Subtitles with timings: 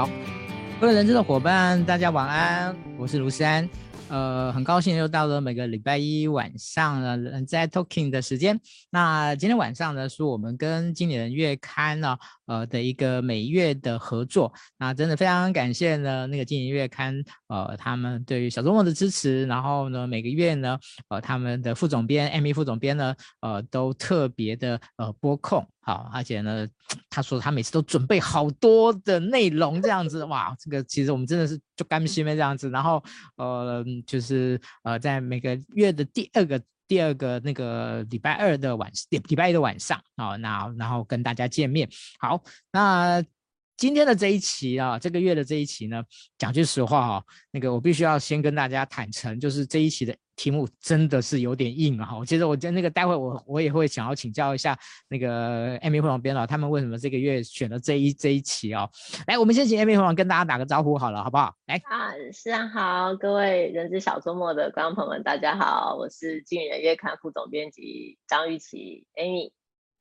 [0.00, 0.08] 好，
[0.80, 3.68] 各位人资的伙伴，大家晚安，我是卢山。
[4.08, 8.58] 呃，很高兴又到了每个礼拜一晚上呢，人在 Talking 的时间。
[8.88, 12.16] 那今天晚上呢，是我们跟经理人月刊呢，
[12.50, 14.52] 呃的一个每月的合作。
[14.76, 19.46] 那真的非常感谢呢，那个经营月刊，呃，他们对于小周末的支持。
[19.46, 20.76] 然后呢，每个月呢，
[21.08, 25.64] 呃，他们的副总编、Amy 副总编呢，呃，都特别的呃播控。
[25.82, 26.68] 好，而且呢，
[27.08, 32.68] 他说他每次都准备好多的内容，这样子，哇，这个其实我们真的是就甘心呗这样子。
[32.68, 33.02] 然后，
[33.36, 41.88] 呃，就是呃，在每个月的第二个第二个那个礼拜二的晚礼拜一的晚上，好，那然后跟大家见面。
[42.18, 43.22] 好，那
[43.80, 46.04] 今天的这一期啊，这个月的这一期呢，
[46.36, 50.14] 讲句实话哈，那个我必须要先跟大家坦诚，就是这一期的。
[50.36, 52.16] 题目真的是有点硬啊！
[52.16, 54.74] 我觉得我那个待会我我也会想要请教一下
[55.06, 58.88] 那个 Amy 副总编导，他们为什么这个月选了这一这一期哦？
[59.26, 61.54] 来，我们先请 Amy 副总跟大家打个招呼好了，好不好？
[61.66, 69.50] 来啊，是啊，好，各位人之小周末的观众朋友们，大家好，我是经理人月刊副总编辑张玉琪 Amy。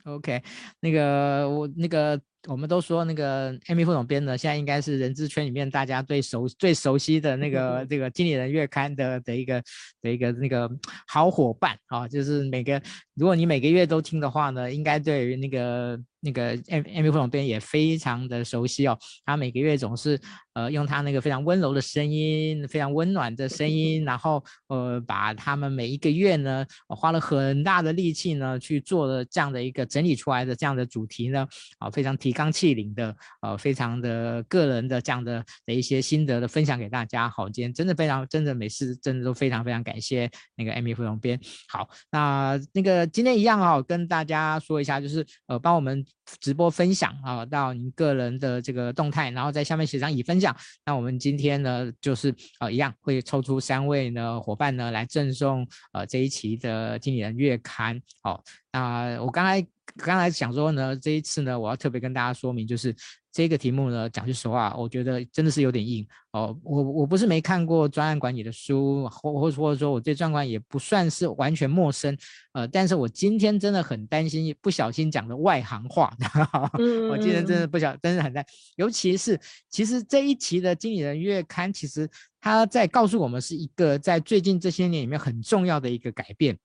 [0.05, 0.41] OK，
[0.79, 2.21] 那个我那个。
[2.47, 9.61] 我们都说那个 Amy 副总编呢，现在应该是人资圈里面大家最熟最熟悉的那个 这个经理人月刊的的一个
[10.01, 10.69] 的一个那个
[11.07, 12.81] 好伙伴啊，就是每个
[13.15, 15.99] 如果你每个月都听的话呢，应该对于那个。
[16.21, 20.19] 那个 Amy 副总编也非常的熟悉哦，他每个月总是
[20.53, 37.29] 呃用他那个非常温柔的声音，非常温暖的声音，然后呃把他们每一个月呢花了很大的力气呢去做了这样的一个整理出来的这样的主题呢，啊非常提纲挈领的，呃非常的个人的这样的的一些心得的分享给大家。
[37.29, 41.39] 好，今天真的非常真的每次真的都非常非常感谢那个 Amy 副总编。
[41.69, 46.05] 好，那那个今天一样啊，跟大家说一下，就是呃帮我们。
[46.39, 50.55] 直播分享啊，到您个人的这个动态，然后在下面写上已分享。
[50.85, 57.99] 那我们今天呢，就是呃一样会抽出三位呢伙伴呢来赠送呃这一期的经理人月刊。
[58.21, 59.65] 好，那我刚才
[59.97, 62.95] 刚才想说呢，这一次呢，我要特别跟大家说明，就是。
[63.31, 66.57] 这个题目呢，讲句实话，我觉得真的是有点硬哦。
[66.63, 72.17] 我我不是没看过专案管理的书，或或或者说我对专案管理也不算是完全陌生，
[72.53, 76.11] 呃，但是我今天真的很担心不小心讲的外行话。
[77.11, 78.43] 我今天真的不小，真的很担，
[78.77, 79.39] 尤其是
[79.69, 82.09] 其实这一期的经理人月刊，其实
[82.41, 86.57] 他在告诉我们是一个在最近这些年里面很重要的一个改变。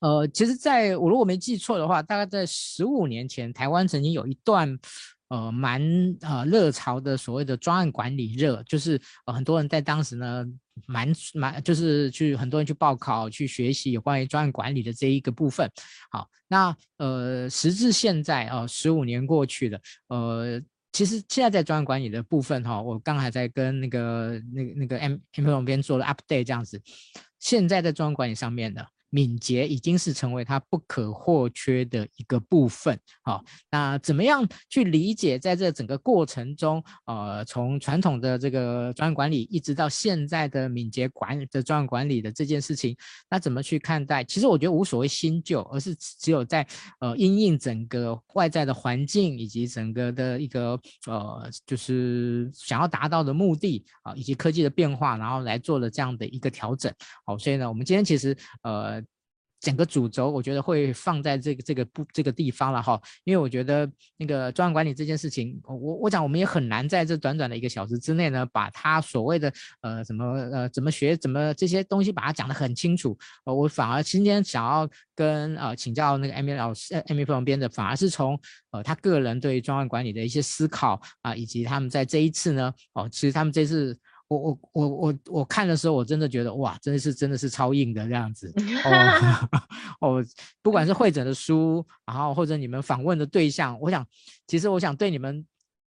[0.00, 4.78] 呃，其实在我如果没记错的话，大概在十五年前，台湾曾经有一段。
[5.28, 5.82] 呃，蛮
[6.20, 10.46] 呃热潮的所谓的专案管理热，就是呃很多人在当时呢，
[10.86, 15.68] 蛮蛮就是去很多人去报考去学习有关于专案管理的这一个部分。
[16.12, 20.62] 好，那呃时至现在啊，十五年过去了，呃，
[20.92, 26.80] 其实现在在专案管理的部分哈，我刚才在跟那个那个那个 M M 副总编做了 update 这样子，
[27.40, 28.86] 现在在专案管理上面的。
[29.10, 32.98] 敏捷已经是成为它不可或缺的一个部分。
[33.22, 42.96] 好，那怎么样去理解在这整个过程中，呃，从传统的这个专案管理一直到现在的敏捷管的专案管理的这件事情，
[43.30, 44.22] 那怎么去看待？
[44.24, 46.66] 其实我觉得无所谓新旧，而是只有在
[47.00, 56.92] 呃因应整个外在的环境以及整个的一个呃就是想要达到的目的啊，以及科技的变化，然后来做了这样的一个调整。
[57.24, 59.02] 好，所以呢，我们今天其实呃。
[59.60, 73.16] 整个主轴，我觉得会放在这个这个不这个地方了哈，因为我觉得那个专案管理这件事情，我我讲我们也很难在这短短的一个小时之内呢，把它所谓的呃怎么呃怎么学怎么这些东西把它讲得很清楚。
[73.44, 78.38] 呃，我反而今天想要跟呃请教那个 Amy 老师，Amy 副总编的，反而是从
[78.70, 83.98] 呃他个人对于专案管理的一些思考啊，以及他们在这一次呢，哦，其实他们这次。
[84.28, 88.52] 我我我我我看的时候，我真的觉得哇，真的是真的是超硬的这样子
[88.84, 89.48] 哦
[90.00, 90.24] 哦，
[90.62, 94.04] 不管是会诊的书，然后或者你们访问的对象，我想，
[94.48, 95.46] 其实我想对你们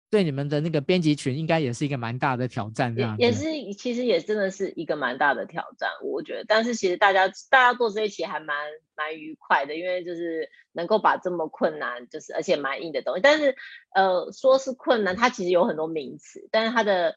[0.10, 3.46] 对你们的那个编辑群，应该也是一个蛮大的挑战，这样也是
[3.78, 6.44] 其实也真的是一个蛮大的挑战，我觉得。
[6.46, 8.58] 但是其实大家大家做这一期还蛮
[8.98, 13.56] 蛮愉快的，因为就是能够把这么困难，就是而且蛮硬的东西，但是
[13.94, 17.16] 呃说是困难，它其实有很多名词，但是它的。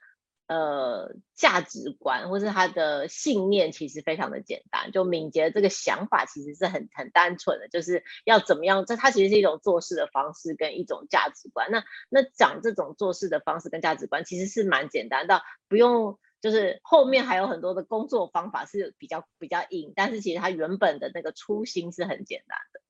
[0.48, 8.86] 呃，价值观或是他的信念其实非常的简单，就敏捷这个想法其实是很很单纯的，就是要怎么样？
[8.86, 11.70] 这它其实是一种做事的方式跟一种价值观。
[11.70, 22.80] 那那讲这种做事的方式跟价值观，其实是蛮简单的，不用就是后面还有很多的工作方法是比较比较硬，但是其实它原本的那个初心是很简单的。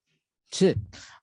[0.51, 0.75] 是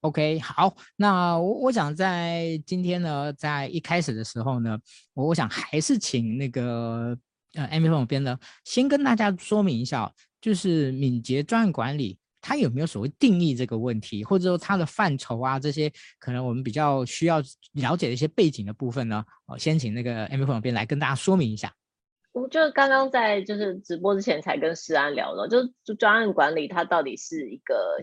[0.01, 4.77] ，OK，好，那我我想在今天呢，在一开始的时候呢，
[5.13, 7.18] 我我想还是请那个
[7.54, 17.42] 呃 Amy 副总编呢，先跟大家说明一下，就是敏捷专案管理它有没有所谓定义这个问题，或者说它的范畴啊，这些可能我们比较需要
[17.74, 21.74] 了解的一些背景的部分呢，我，先请那个 Amy 副总编来跟大家说明一下。
[22.36, 28.02] 我就刚刚在就是直播之前才跟诗安聊了，就就专案管理它到底是一个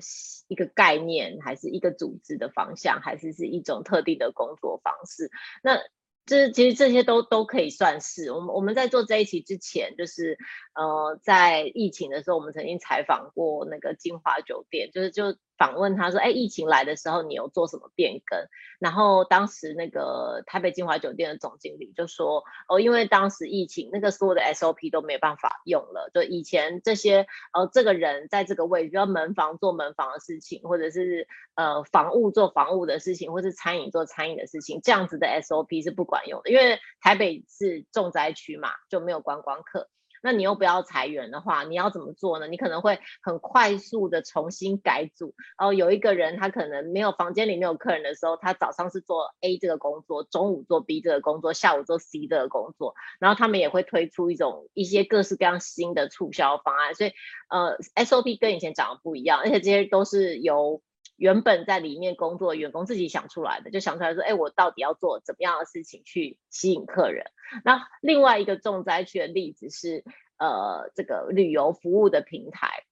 [0.49, 5.31] 一个概念，还是一个组织的方向，还是是一种特定的工作方式？
[5.63, 5.79] 那
[6.25, 8.33] 这其实这些都都可以算是。
[8.33, 10.39] 我们我们在做这一期之前，就是
[10.75, 15.37] 呃在疫情的时候，我们曾经采访过那个金华酒店，就是就。
[15.63, 18.37] 访问他说：“哎，疫情来的时候，你有做什么变更？”
[18.83, 26.11] 然后当时那个台北金华酒店的总经理就说：“哦，因为当时疫情，那个所有的 SOP 都没办法用了。
[26.13, 39.89] 就以前这些，呃，这个人在这个位置，比如门房做门房的事情，或者是呃房务做房务的事情，或是餐饮做餐饮的事情，这样子的 SOP 是不管用的，因为台北是重灾区嘛，就没有观光客。”
[40.23, 42.47] 那你又不要裁员的话，你要怎么做呢？
[42.47, 45.35] 你可能会很快速的重新改组。
[45.59, 52.95] 然后有一个人，他可能没有房间里没有客人的时候，他早上是做 A 这个工作，中午做 B 这个工作，下午做 C 这个工作。
[53.19, 56.95] 然后他们也会推出一种一些各式各样新的促销方案。
[56.95, 57.13] 所以，
[57.51, 60.81] 呃，SOP 跟以前讲的不一样，而且这些都是由
[61.23, 67.27] 原本在里面工作的员工自己想出来的，就想出来说，哎，我到底要做怎么样的事情去吸引客人。
[67.65, 70.03] 那另外一个重灾区的例子是，
[70.37, 72.83] 呃，这个旅游服务的平台。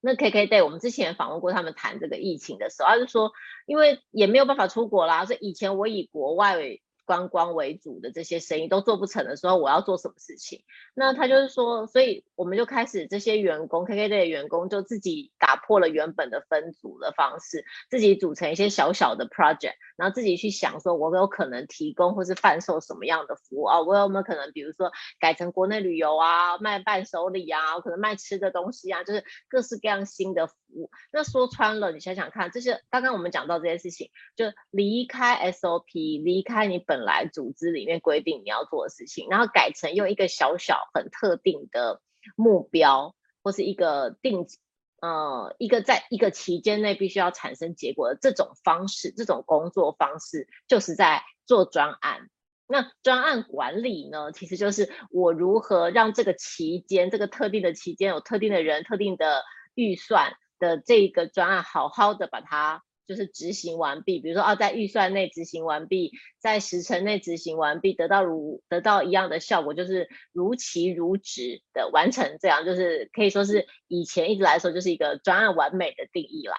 [0.00, 3.30] 那 KKday 我们之前访问过他们谈这个疫情的时候，他就说，
[3.64, 10.62] 因为也没有办法出国啦，所以以前我以国外为观光为主的这些生意都做不成的时候，我要做什么事情？
[10.94, 23.80] 那他就是说，所以我们就开始这些员工，KKday 的员工就自己打破了原本的分组的方式，自己组成一些小小的 project，然后自己去想说，我有可能提供或是贩售什么样的服务啊？
[23.80, 30.88] 我有没有可能，比如说改成国内旅游啊，卖伴手礼啊，可能卖吃的东西啊，就是各式各样新的服务。
[31.10, 36.99] 那说穿了，你想想看，这些刚刚我们讲到这些事情，就离开 SOP，离开你本。
[37.02, 42.00] 来组织里面规定你要做的事情，然后改成用一个小小很特定的
[42.36, 44.46] 目标，或是一个定
[45.00, 52.28] 呃一个在一个期间内必须要产生结果的这种方式，这种工作方式就是在做专案。
[52.66, 59.42] 那专案管理呢，其实就是我如何让这个期间这个特定的期间有特定的人、特定的
[59.74, 62.82] 预算的这个专案好好的把它。
[63.10, 76.54] 就是执行完毕，比如说啊，在预算内执行完毕，在时辰内执行完毕，得到如得到一样的效果，就是如期如质的完成，这样就是可以说是以前一直来说就是一个专案完美的定义啦。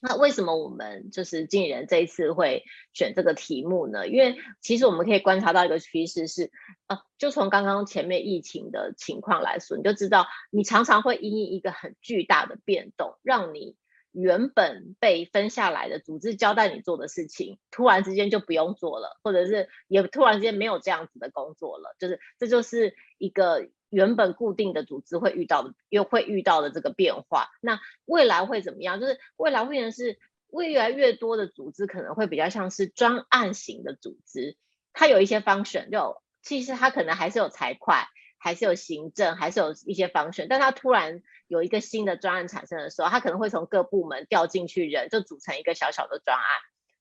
[0.00, 2.64] 那为什么我们就是经理人这一次会
[2.94, 4.08] 选这个题目呢？
[4.08, 6.50] 因为其实我们可以观察到一个趋势是，
[6.86, 13.76] 啊，就从刚刚前面疫情的情况来说，你就知道你常常会因一个很巨大的变动，让你。
[14.12, 27.48] 原本被分下来的组织交代你做的事情，突然之间就不用做了，或者是也突然之间没有这样子的工作了，就是这就是一个原本固定的组织会遇到的，又会遇到的这个变化。
[27.60, 29.00] 那未来会怎么样？
[29.00, 30.18] 就是未来会变成是
[30.52, 34.56] 越来越多的组织可能会比较像是专案型的组织，
[34.92, 37.94] 它有一些 function，就其实它可能还是有财会。
[38.42, 46.44] 还是有行政，还是有一些方式，但他突然有一个新的专案产生的时候，他可能会从各部门调进去人，就组成一个小小的专案。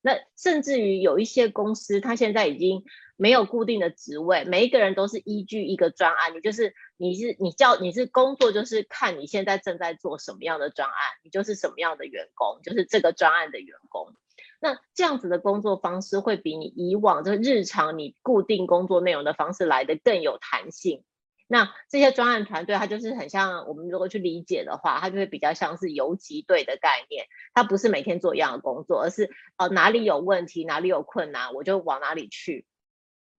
[0.02, 2.84] 那甚至于有一些公司，他现在已经
[3.18, 6.34] 没有固定的职位，每一个人都是依据一个专案。
[6.36, 14.14] 你就是你是你叫你是工作，就是看你现在正在做什么样的专案，你就是什么样的员工，就是这个专案的员工。
[14.62, 21.04] 那这样子的工作方式会比你以往这日常你固定工作内容的方式来得更有弹性。
[21.52, 27.26] 那这些专案团队，它就是很像我们如果去理解的话，它就会比较像是游击队的概念。
[27.56, 29.24] 它不是每天做一样的工作，而是
[29.58, 32.68] 哦、呃、哪里有问题，哪里有困难，我就往哪里去。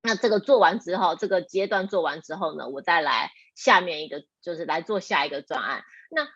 [0.03, 5.85] 那这个做完之后，这个阶段做完之后呢，我再来下面一个，就是来做下一个专案。
[6.11, 6.27] 那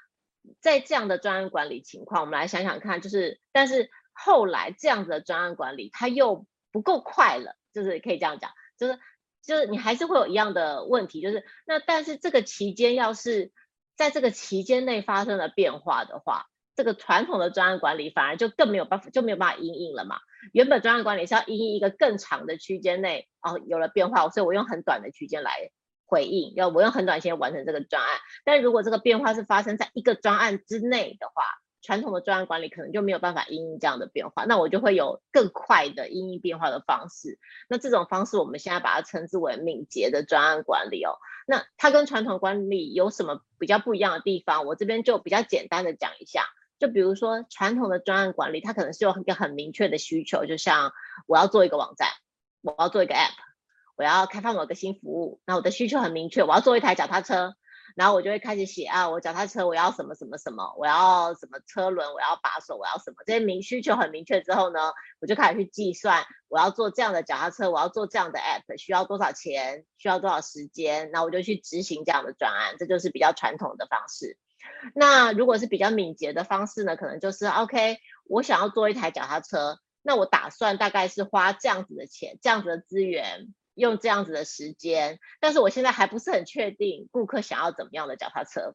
[0.60, 8.96] 在这样的专案管理情况，我们来想想看，就是但是后来这样子的专案管理，它又不够快了，就是可以这样讲，就是。
[9.46, 13.52] 就是你还是会有一样的问题，就是那但是这个期间要是
[13.96, 20.16] 在这个期间内发生了变化的话，这个传统的专案管理反而就更没有办法，就没有办法应应了嘛。
[20.52, 25.70] 原本专案管理是要应应一个更长的区间内哦，有了变化，所以我用很短的区间来
[26.06, 28.18] 回应，要我用很短时间完成这个专案。
[28.44, 31.44] 但如果这个变化是发生在一个专案之内的话，
[31.84, 37.38] 传统的专案管理可能就没有办法因应这样的变化，那我就会有更快的因应变化的方式。
[37.68, 41.18] 那这种方式我们现在把它称之为敏捷的专案管理哦。
[41.46, 44.64] 那它跟传统管理有什么比较不一样的地方？
[44.64, 46.46] 我这边就比较简单的讲一下。
[46.78, 50.92] 就比如说传统的专案管理，它可能是有一个很明确的需求，就像
[51.26, 52.08] 我要做一个网站，
[52.62, 53.34] 我要做一个 App，
[53.96, 57.54] 我要开发某个新服务，那我的需求很明确，我要做一台脚踏车。
[57.94, 64.80] 然后我就会开始写啊，我脚踏车我要什么什么什么，我要什么车轮，我要把手，我要什么，这些明需求很明确之后呢，
[65.20, 74.36] 我就开始去计算，我要做这样的脚踏车，我要做这样的 app，需要多少钱，需要多少时间，那我就去执行这样的专案，这就是比较传统的方式。
[74.94, 83.54] 那如果是比较敏捷的方式呢，可能就是 OK，我想要做一台脚踏车，那我打算大概是花这样子的钱，这样子的资源。
[83.74, 88.74] 用这样子的时间，但是我现在还不是很确定顾客想要怎么样的脚踏车，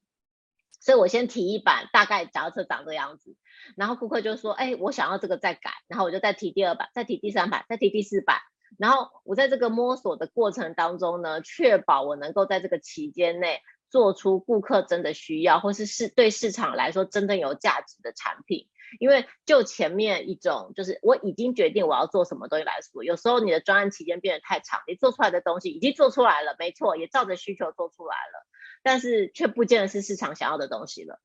[0.80, 3.36] 所以我先提一版，大概脚踏车长这样子，
[3.76, 8.38] 然后顾客就说，哎，我想要这个再改，然后我就再提第二版，再提第三版，再提第四版，
[8.78, 18.68] 然后我在这个摸索的过程当中呢，确保我能够在这个期间内做出顾客真的需要，或是是对市场来说真正有价值的产品。
[19.00, 28.48] 因为就前面一种，就是我已经决定我要做什么东西来说，有时候你的专案期间变得太长，你做出来的东西已经做出来了，没错，也照着需求做出来了，
[28.82, 31.20] 但是却不见得是市场想要的东西了。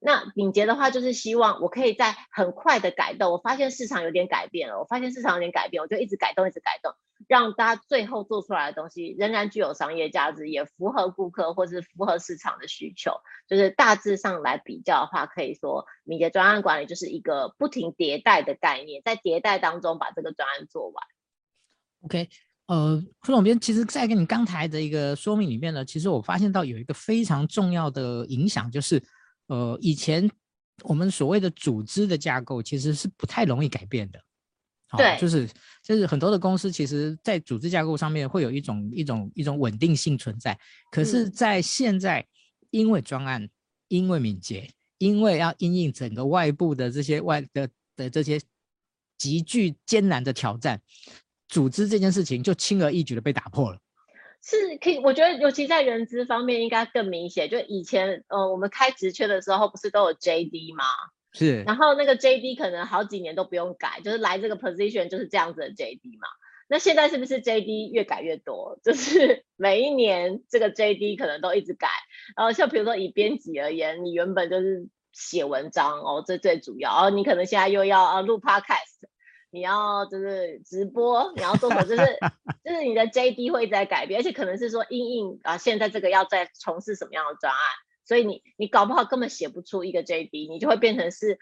[0.00, 6.92] 那敏捷的话，就是希望我可以在很快的改动，我发现市场有点改变了，我发现市场有点改变，我就一直改动，一直改动。
[7.26, 13.10] 让大家最后做出来的东西仍然具有商业价值，也符合顾客或是符合市场的需求。
[13.48, 21.04] 就是大致上来比较的话，可以说敏捷专案管理就是一个不停迭代的概念，在迭代当中把这个专案做完。
[22.02, 22.28] OK，
[22.66, 29.02] 呃，副总编，其实，在跟你刚才的一个说明里面呢，其实我发现到有一个非常重要的影响，就是
[29.48, 30.30] 呃，以前
[30.82, 34.18] 我们所谓的组织的架构其实是不太容易改变的。
[34.96, 35.46] 对、哦，就是
[35.82, 40.58] 就是很多的公司，其实在组织架构上面会有一种一种一种稳定性存在。
[40.90, 42.26] 可是，在现在，
[42.70, 43.46] 因为专案，
[43.88, 48.40] 因为敏捷，因为要因应整个外部的这些外的的这些
[49.18, 50.80] 极具艰难的挑战，
[51.48, 53.78] 组织这件事情就轻而易举的被打破了。
[54.42, 57.50] 是可以，我觉得尤其在人资方面应该更明显。
[57.50, 60.84] 就以前，呃，我们开职缺的时候，不是都有 JD 吗？
[61.32, 66.28] 是，然后那个 JD 可能好几年都不用改，就是来这个 position 就是这样子的 JD 嘛。
[66.70, 68.78] 那现在是不是 JD 越改越多？
[68.82, 71.88] 就是 每一年这个 JD 可能都一直改。
[72.36, 77.06] 然后像比如说以编辑而言，你原本就是写文章哦，这最主要。
[77.06, 79.00] 哦，你可能现在又要啊录 podcast，
[79.50, 81.82] 你要就是直播，你要做什么？
[81.84, 82.02] 就是
[82.64, 87.60] 就是你的 JD 会在改变，而且可能是说因应啊，现在这个要在从事什么样的专案。
[88.04, 91.38] 所以你你搞不好根本写不出一个 JD，你就会变成是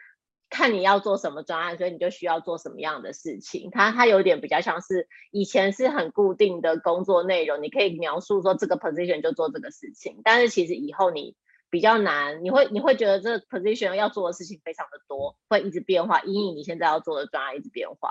[0.51, 3.71] 看你要做什么专案，所以你就需要做什么样的事情。
[3.71, 11.37] 它它有点比较像是以前是很固定的工作内容，你可以描述说这个 position 就做这个事情，但是其实以后你
[11.76, 18.09] 比较难，你会你会觉得这 position 要做的事情非常的多，会一直变化，因为你现在要做的专案一直变化。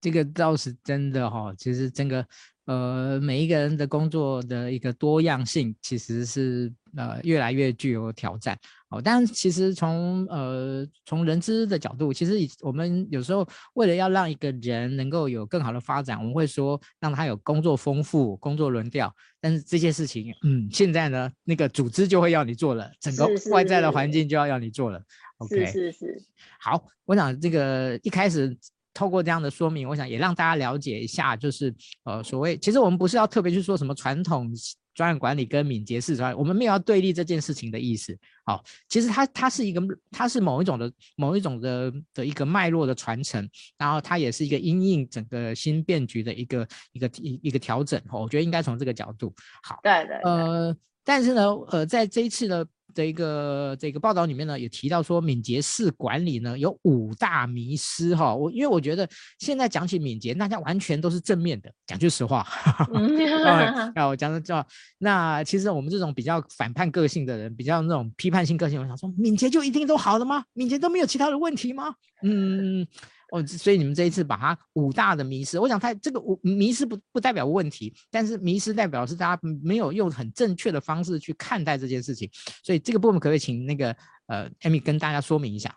[0.00, 2.26] 这个倒是真的哈、其实整个。
[2.64, 8.56] 呃，每一个人的工作的一个多样性，其实是呃越来越具有挑战
[8.92, 9.00] 哦。
[9.02, 13.44] 但其实从呃从人资的角度，其实我们有时候
[13.74, 19.12] 为了要让一个人能够有更好的发展，我们会说让他有工作丰富、工作轮调。
[19.40, 25.02] 但是这些事情，嗯，现在呢，那个组织就会要你做了，整个外在的环境就要要你做了。
[25.48, 26.24] 是是是 OK，是是是。
[26.60, 28.56] 好，我想这个一开始。
[28.94, 34.52] 透过这样的说明，我想也让大家了解一下，就是呃，所谓其实我们不是要特别去说什么传统
[34.94, 38.18] 专案管理跟敏捷式专案，我们没有要对立这件事情的意思。
[38.44, 39.80] 好、哦，其实它它是一个，
[40.10, 48.00] 它是某一种的某一种的的一个脉络的传承，然后它也是一个因应整个新变局的一个一个一一个调整。
[48.10, 49.32] 哦，我觉得应该从这个角度。
[49.62, 50.30] 好，对对，对。
[50.30, 52.66] 呃，但是呢，呃，在这一次的。
[52.94, 58.34] 这一个这个报道里面呢，也提到说敏捷式管理呢有五大迷失哈。
[58.36, 62.46] 我因为我觉得现在讲起敏捷，大家完全都是正面的，讲句实话。
[63.96, 64.62] 啊我讲的叫
[64.98, 70.44] 那其实我们这种比较反叛个性的人，比较那种批判性个性，我想说敏捷就一定都好的吗？
[70.52, 71.94] 敏捷都没有其他的问题吗？
[72.22, 72.86] 嗯。
[73.32, 82.30] 哦，所以你们这一次把它五大的迷失，我想它这个五迷失不不代表问题，但是迷失代表是大家没有用很正确的方式去看待这件事情，
[82.62, 83.96] 所以这个部分可不可以请那个
[84.26, 85.74] 呃 Amy 跟大家说明一下？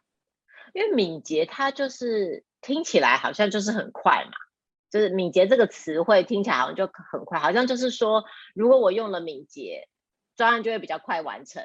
[0.74, 4.34] 因为敏捷它就是听起来好像就是很快嘛，
[4.92, 9.88] 就是敏捷这个词汇听起来好像就很快，好像就是说如果我用了敏捷，
[10.36, 11.64] 专案就会比较快完成。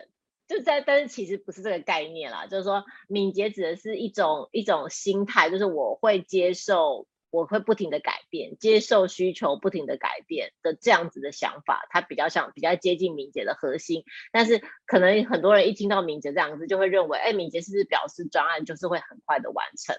[0.51, 14.03] 就在，但是其实不是这个概念啦，就是说敏捷指的是一种一种心态，就是我会接受，我会不停的改变，接受需求不停的改变的这样子的想法，它比较像比较接近敏捷的核心。
[14.33, 19.97] 但是可能很多人一听到敏捷这样子，就会认为，哎，敏捷是不是表示专案就是会很快的完成？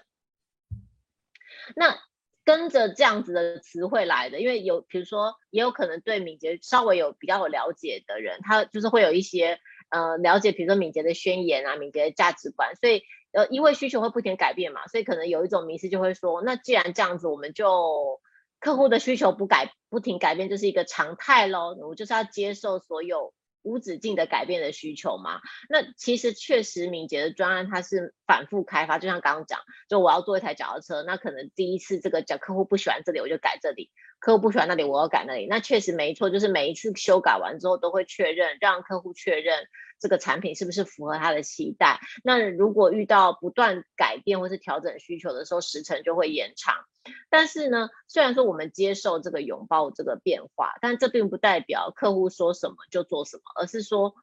[1.74, 1.98] 那。
[2.44, 9.60] 跟着这样子的词汇来的，因为有，比如说，也有可能对敏捷稍微有比较有了解的人，他就是会有一些
[9.92, 18.20] 呃了解，比如说敏捷的宣言啊，敏捷的价值观，所以呃，因为需求会不停改变嘛，所以可能有一种迷思就会说，那既然这样子，我们就
[18.58, 23.32] 客户的需求不改不停改变就是一个常态喽，我就是要接受所有。
[23.64, 25.40] 无止境的改变的需求嘛？
[25.68, 33.84] 那其实确实敏捷的专案它是反复开发，就像刚刚讲，就我要做一台脚踏车，那可能第一次这个脚客户不喜欢这里，我就改这里；
[34.22, 35.48] 客户不喜欢那里，我要改那里。
[35.48, 39.66] 那确实没错，就是每一次修改完之后都会确认，让客户确认。
[39.98, 42.00] 这个产品是不是符合他的期待？
[42.24, 46.74] 那如果遇到不断改变或是调整需求的时候，时程就会延长。
[47.30, 54.14] 但是呢，虽然说我们接受这个拥抱这个变化，但这并不代表客户说什么就做什么，而是说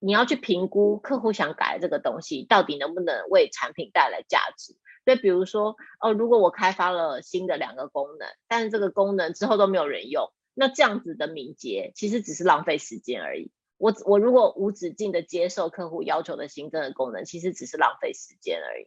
[0.00, 4.76] 你要去评估客户想改这个东西到底能不能为产品带来价值。
[5.04, 13.50] 所以，比如说哦，如果我开发了新的两个功能，但是这个功能之后都没有人用，那这样子的敏捷其实只是浪费时间而已。
[13.76, 18.86] 我我如果无止境的接受客户要求的新增的功能，其实只是浪费时间而已。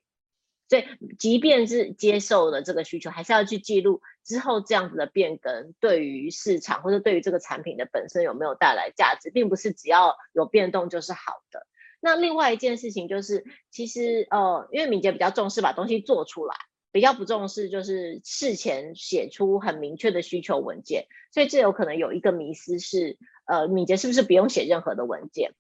[0.69, 0.86] 所以，
[1.17, 11.67] 即便是接受了这个需求，还是要去记录之后这样子的变更对于市场或者对于这个产品的本身有没有带来价值，并不是只要有变动就是好的。
[12.00, 16.56] 那另外一件事情就是，其实呃，因为敏捷比较重视把东西做出来，
[16.92, 23.18] 比较不重视就是事前写出很明确的需求文件，所以这有可能有一个迷思是。
[23.50, 25.54] 呃，敏捷是不是不用写任何的文件？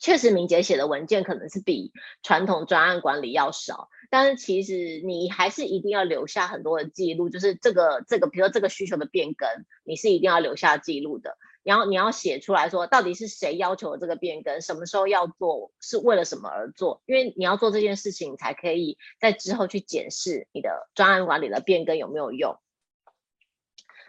[0.00, 1.92] 确实，敏捷写的文件可能是比
[2.24, 9.48] 传统专案管理要少，但是其实你还是一定要留下很多的记录，就是这个这个，比如说这个需求的变更，
[9.84, 11.38] 你是一定要留下记录的。
[11.70, 17.00] 然后你要写出来说，到底是谁要求这个变更，什么时候要做，是为了什么而做？
[17.06, 22.58] 因为你要做这件事情，才可以在之后去检视你的专案管理的变更有没有用。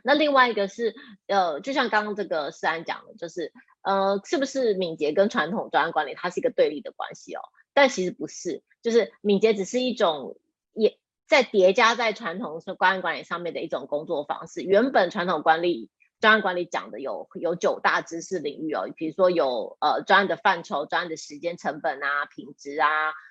[0.03, 0.95] 那另外一个是，
[1.27, 7.41] 呃，就像刚刚这个思安讲的，就是，呃，是不是敏捷跟传统专案管理它是一个对立的关系哦？
[7.75, 10.39] 但其实不是，就是敏捷只是一种
[10.73, 10.97] 也
[11.27, 14.63] 在叠加在传统专案管理上面的一种工作方式。
[14.63, 22.87] 原本传统管理专案管理讲的有有九大知识领域哦，比如说有呃专案的范畴、专案的时间成本啊、品质啊、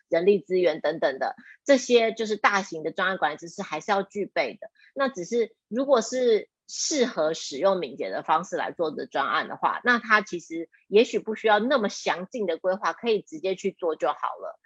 [0.09, 4.68] 人力资源等等的这些，就是大型的专案管理知识还是要具备的。
[4.92, 14.59] 那只是如果是适合使用敏捷的方式来做的专案的话，那它其实也许不需要那么详尽的规划，可以直接去做就好了。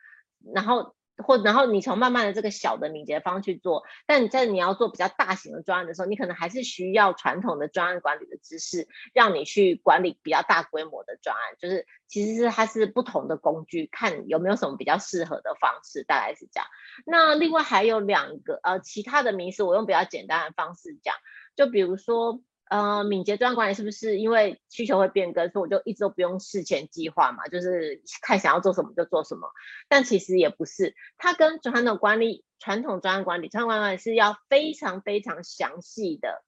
[0.55, 11.43] 然后或然后你从慢慢的这个小的敏捷方去做，但你在你要做比较大型的专案的时候，你可能还是需要传统的专案管理的知识，让你去管理比较大规模的专案。
[11.59, 16.67] 就是其实是它是不同的工具，看有没有什么比较适合的方式，大概是这样。
[17.07, 21.15] 那另外还有两个呃其他的名词，我用比较简单的方式讲。
[21.57, 27.47] 就比如说，呃，敏捷专管理是不是因为需求会变更，所以我就一直都不用事前计划嘛？
[27.49, 29.49] 就是看想要做什么就做什么。
[29.89, 36.43] 但其实也不是，它跟传统管理、传统专案管理、传统管理是要非常非常详细的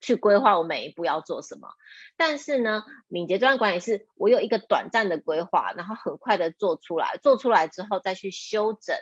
[0.00, 1.68] 去规划我每一步要做什么。
[2.16, 8.96] 但是呢，敏捷专案管理是我有一个短暂的规划，然后很快的做出来，做出来之后再去修整。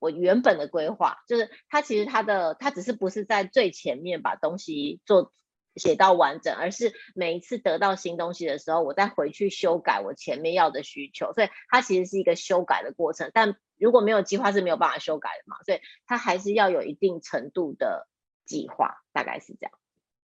[0.00, 5.32] 我原本的规划就是，它其实它的它只是不是在最前面把东西做
[5.76, 13.30] 写到完整，而是每一次得到新东西的时候，我再回去修改我前面要的需求，所以它其实是一个修改的过程。
[13.32, 18.08] 但如果没有计划是没有办法修改的嘛，所以它还是要有一定程度的
[18.44, 19.72] 计划，大概是这样。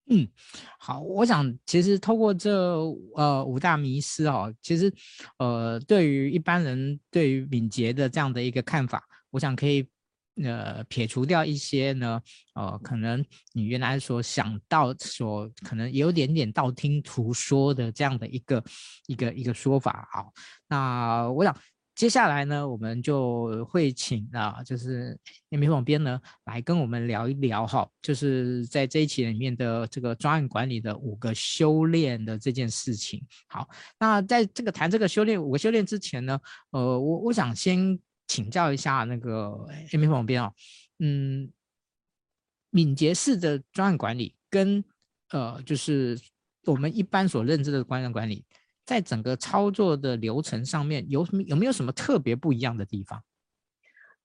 [0.07, 0.29] 嗯，
[0.79, 2.53] 好，我想其实透过这
[3.17, 4.93] 呃五大迷失哦，其实
[5.39, 9.03] 呃对于一般人对于敏捷的这样的一个看法。
[9.35, 9.85] 我想可以，
[10.45, 12.23] 呃，撇除掉一些呢，
[12.55, 18.65] 呃，可能你原来所想到，所可能有点点道听途说的这样的一个
[19.09, 20.09] 一个一个说法。
[20.13, 20.33] 好，
[20.69, 21.53] 那我想
[21.97, 25.19] 接下来呢，我们就会请啊，就是
[25.51, 33.21] Amy 副总编呢来跟我们聊一聊哈，就是在这一期里面的这个专案管理的五个修炼的这件事情。
[33.49, 33.69] 好，
[33.99, 36.39] 那在这个谈这个修炼五个修炼之前呢，
[36.71, 37.99] 呃，我我想先。
[38.27, 40.53] 请教一下那个 Amy 副总编啊，
[40.99, 41.53] 嗯，
[42.71, 44.85] 敏捷式的专案管理跟
[45.31, 46.19] 呃，就是
[46.65, 48.45] 我们一般所认知的专案管理
[48.85, 53.23] 在整个操作的流程上面有什么有没有什么特别不一样的地方？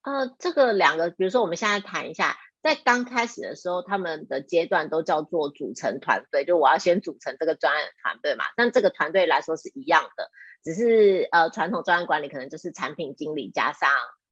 [0.02, 8.46] 呃，这个两个，比如说我们现在谈一下，在刚开始的时候，他们的阶段都叫做组成团队，就我要先组成这个专案团队嘛。
[8.58, 10.30] 但这个团队来说是一样的，
[10.64, 13.90] 只是呃，传统专案管理可能就是产品经理加上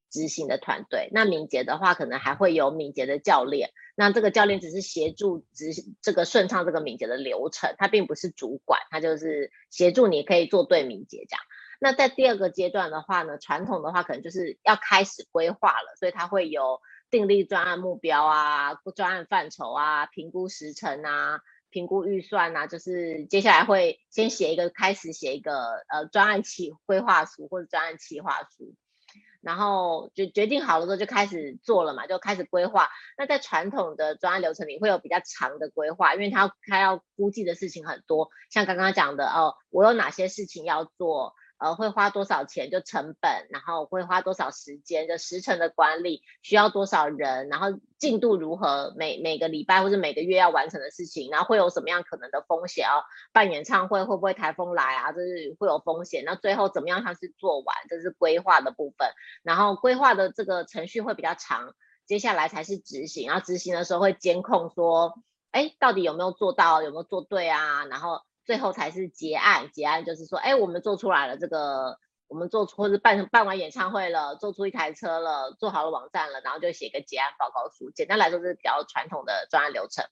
[0.09, 1.09] 执行的团队。
[1.13, 3.69] 那敏捷的话，可能还会有敏捷的教练。
[3.95, 11.41] 那这个教练只是协助执行这个顺畅这个敏捷的流程，他并不是主管，他就是协助你可以做对敏捷这样。
[11.79, 21.39] 那在第二个阶段的话呢，传统的话可能就是要开始规划了，所以它会有订立专案目标啊、专案范畴啊、评估时程啊、
[21.69, 25.53] 评估预算啊，就是接下来会先写一个开始写一个
[25.89, 28.75] 呃专案企规划书或者专案企划书，
[29.41, 32.89] 然后就决定好了之后就开始做了嘛，就开始规划。
[33.17, 41.33] 那在传统的专案流程里会有比较长的规划，因为他他要估计的事情很多，像刚刚讲的哦，我有哪些事情要做。
[41.59, 47.67] 呃，会花多少钱就成本，然后会花多少时间就时程的管理，需要多少人，然后
[47.97, 53.01] 进度如何，每每个礼拜或者每个月要完成的事情，然后会有什么样可能的风险哦？
[53.33, 55.11] 办演唱会会不会台风来啊？
[55.11, 56.23] 就是会有风险。
[56.25, 57.75] 那最后怎么样它是做完？
[57.89, 59.09] 这是规划的部分。
[59.41, 61.73] 然后规划的这个程序会比较长，
[62.05, 63.27] 接下来才是执行。
[63.27, 65.17] 然后执行的时候会监控说，
[65.49, 67.85] 哎，到底有没有做到，有没有做对啊？
[67.85, 68.21] 然后。
[68.47, 77.91] 最后才是结案，结案就是说，哎，我们做出来了这个，我们做出或者办办完演唱会了，做出一台车了，做好了网站了，然后就写个结案报告书。
[77.91, 80.05] 简单来说，是比较传统的专案流程。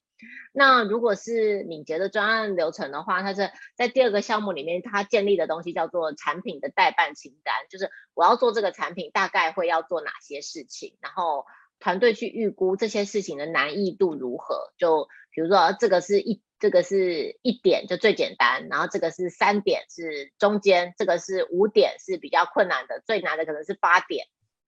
[0.51, 11.45] 那如果是敏捷的专案流程的话，它是在第二个项目里面，它建立的东西叫做产品的代办清单，就是我要做这个产品，大概会要做哪些事情，然后
[11.79, 14.73] 团队去预估这些事情的难易度如何。
[14.77, 16.41] 就比如说，这个是一。
[16.57, 24.27] 这个是一点就最简单，然后这个是三点是中间，这个是五点是比较困难的，最难的可能是八点。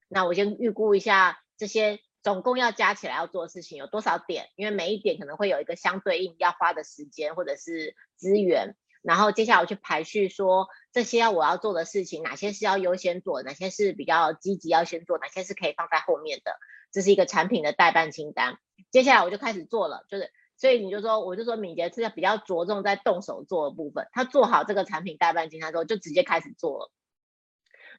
[0.09, 8.75] 那我先预估一下这些总共要加起来要做的事情有多少点，因为每一点可能会有一个相对应要花的时间或者是资源。
[9.01, 16.57] 然后接下来我去排序说这些要我要做的事情，哪些是要优先做，哪些是比较积极要先做，哪些是可以放在后面的。
[16.91, 18.57] 这是一个产品的代办清单。
[18.91, 20.29] 接下来我就开始做了，就是。
[20.57, 24.07] 所以你就说，我就说敏捷是要比较着重在动手做的部分。
[24.11, 26.91] 他做好这个产品待办清单之后，就直接开始做了。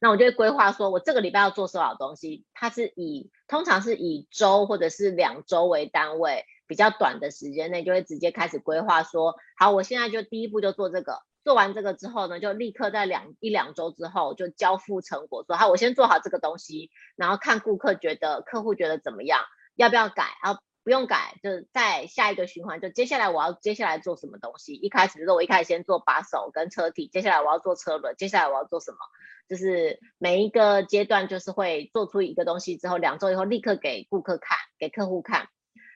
[0.01, 2.45] 那我就会规划说，我这个礼拜要做多少东西。
[2.55, 11.21] 它是以通常是以周或者是两周为单位，比较短的时间内就会直接开始规划说，好，我现在就第一步就做这个。
[11.45, 19.45] 做完这个之后呢，就立刻在两一两周之后就交付成果，说好，我先做好这个东西，然后看顾客觉得客户觉得怎么样，
[19.77, 20.61] 要不要改，然后。
[20.89, 22.81] 不用改，就在下一个循环。
[22.81, 24.73] 就接下来我要接下来做什么东西？
[24.73, 28.97] 一开始的时候，我一开始先做把手跟车体，接下来我要做车轮，接下来我要做什么？
[29.51, 35.49] 就是每一个阶段就是会做出一个东西之后，两周以后立刻给顾客看，给客户看。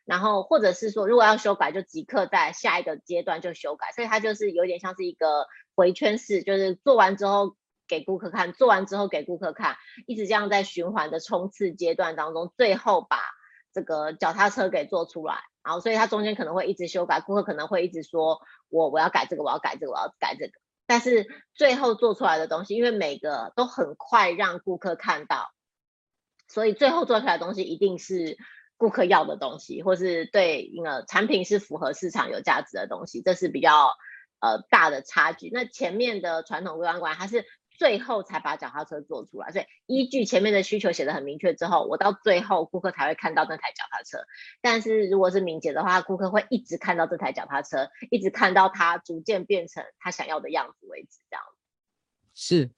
[0.05, 3.93] 然后或者是说，如果要修改，就即刻在下一个阶段就修改。
[3.93, 7.57] 所以它就是有点像是一个回圈式，就是做完之后
[7.89, 13.17] 给顾客看，做完之后给顾客看，一直这样在循环的冲刺阶段当中，最后把。
[13.73, 20.53] 这个脚踏车给做出来，然后所以它中间可能会一直修改，顾客可能会一直说我我要改这个，我要改这个，我要改这个。
[20.87, 25.51] 但是最后做出来的东西，因为每个都很快让顾客看到，
[26.49, 28.37] 所以最后做出来的东西一定是
[28.77, 33.93] 顾客要的东西，或是对应了产品是符合市场有价值的东西，这是比较
[34.41, 35.51] 呃大的差距。
[35.53, 37.45] 那前面的传统规划观它是。
[37.83, 44.25] 最后才把脚踏车做出来，所以依据前面的需求写得很明确之后，我到最后顾客才会看到那台脚踏车。
[44.61, 51.19] 但是如果是敏捷的话，顾客会一直看到这台脚踏车，一直看到它逐渐变成他想要的样子为止。
[51.29, 51.43] 这样
[52.37, 52.71] 是，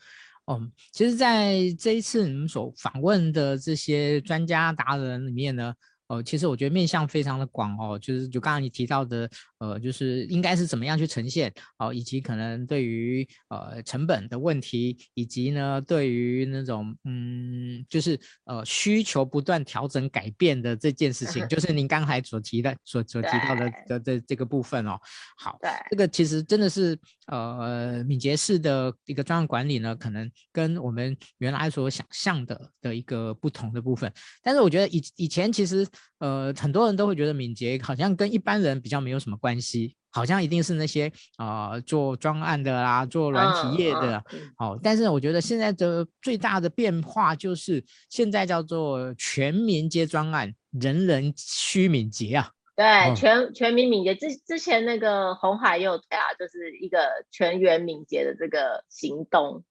[0.46, 5.74] 嗯，其实在这一次你们所访问的这些专家达人里面呢。
[6.14, 24.98] 哦，其实我觉得面向非常的广哦，就是就刚刚你提到的，呃，就是应该是怎么样去呈现哦，以及可能对于呃成本的问题，以及呢对于那种嗯，就是呃需求不断调整改变的这件事情， 就是您刚才所提的所所提到的的这这个部分哦。
[25.36, 25.58] 好，
[25.90, 35.86] 这个其实真的是呃敏捷式的一个专案管理呢，可能跟我们原来所想象的的一个不同的部分，但是我觉得以以前其实。
[36.18, 44.24] 呃，很多人都会觉得敏捷好像跟一般人比较没有什么关系，好像一定是那些啊、呃、做专案的啦，做软体业的，
[44.56, 44.78] 好。
[44.82, 52.50] 但是我觉得现在的最大的变化就是现在叫做全民皆专案，人人需敏捷啊。
[52.76, 56.98] 对，哦、全全民敏捷之之前那个红海也有对啊，就是一个
[57.30, 59.64] 全员敏捷的这个行动。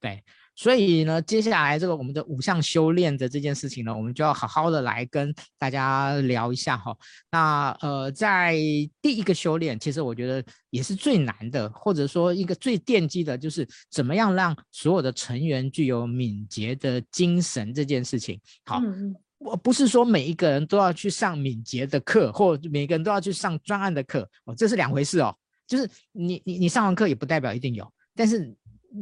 [0.00, 0.22] 对。
[0.56, 6.96] 所以呢，接下来这个我们的五项修炼的这件事情呢，我们就要好好的来跟大家聊一下哈。
[7.30, 8.54] 那呃，在
[9.02, 18.40] 第一个修炼，其实我觉得也是最难的，或者说一个最奠基的，就是怎么样让所有的成员具有敏捷的精神这件事情。
[18.64, 25.34] 好，嗯、我不是说每一个人都要去上敏捷的课，或每个人都要去上专案的课哦，这是两回事哦。
[25.66, 28.54] 就是你你你上完课也不代表一定有，但是。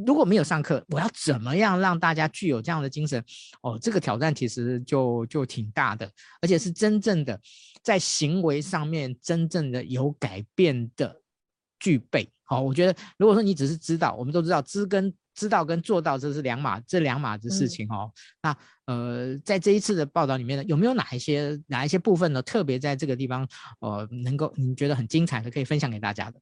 [0.05, 3.23] 如果没有上课，我要怎么样让大家具有这样的精神？
[3.61, 6.09] 哦，这个挑战其实就就挺大的，
[6.41, 7.39] 而且是真正的
[7.83, 11.21] 在行为上面真正的有改变的
[11.79, 12.27] 具备。
[12.45, 18.11] 好、哦，我觉得如果说你只是知道，我们都知道知跟知道跟做到这是两码这两码子事情哦。
[18.41, 18.55] 嗯、
[18.87, 22.41] 那呃，在这一次的报道里面呢，有没有哪一些哪一些部分呢？
[22.41, 23.47] 特别在这个地方，
[23.79, 26.39] 呃，能够你觉得很精彩的，可以分享给大家的？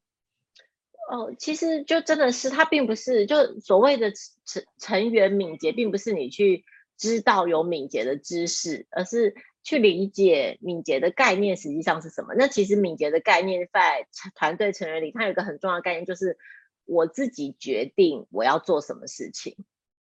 [1.12, 4.10] 哦，其实就真的是，它并不是就所谓的
[4.46, 6.64] 成成员敏捷，并不是你去
[6.96, 12.32] 知道有敏捷的知识，而是去理解敏捷的概念实际上是什么。
[12.34, 16.38] 那其实敏捷的概念在团队成员里，它有一个很重要的概念，就是
[16.86, 19.54] 我自己决定我要做什么事情，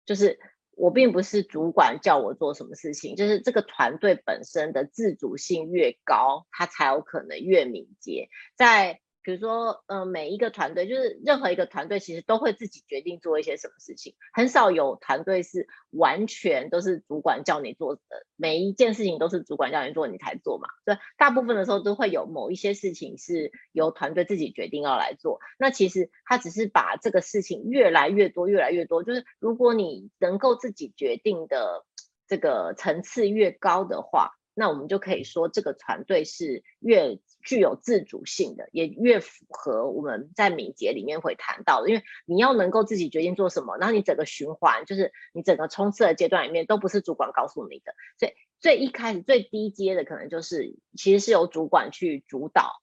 [0.04, 0.38] 就是
[0.72, 8.28] 我并不是主管叫我做什么事情，就是这个团队本身的自主性越高，它才有可能越敏捷。
[8.54, 18.02] 在比如说，嗯、每一个团队，就是任何一个团队，其实都会自己决定做一些什么事情，很少有团队是完全都是主管叫你做的，
[18.37, 20.68] 每一件事情都是主管叫你做你才做嘛。
[20.85, 25.38] 对，大部分的时候都会有某一些事情是由团队自己决定要来做。
[25.59, 31.85] 那其实他只是把这个事情越来越多，越来越多，就是如果你能够自己决定的
[32.26, 37.18] 这个层次越高的话，那我们就可以说这个团队是越。
[37.42, 52.83] 具有自主性的，也越符合我们在敏捷里面会谈到的，因为你要能够自己决定做什么，然后你整个循环，就是你整个冲刺的阶段里面都不是主管告诉你的，所以最一开始最低阶的可能就是其实是由主管去主导，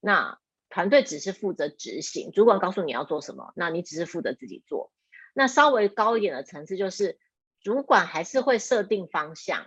[0.00, 4.92] 那团队只是负责执行，主管告诉你要做什么，那你只是负责自己做。
[5.32, 7.18] 那稍微高一点的层次就是
[7.60, 9.66] 主管还是会设定方向。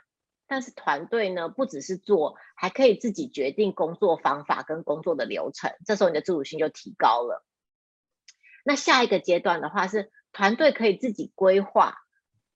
[0.50, 5.72] 但是团队呢，不只是做，还可以自己决定工作方法跟工作的流程。
[5.86, 7.46] 这时候你的自主性就提高了。
[8.66, 11.96] 那下一个阶段的话是，团队可以自己规划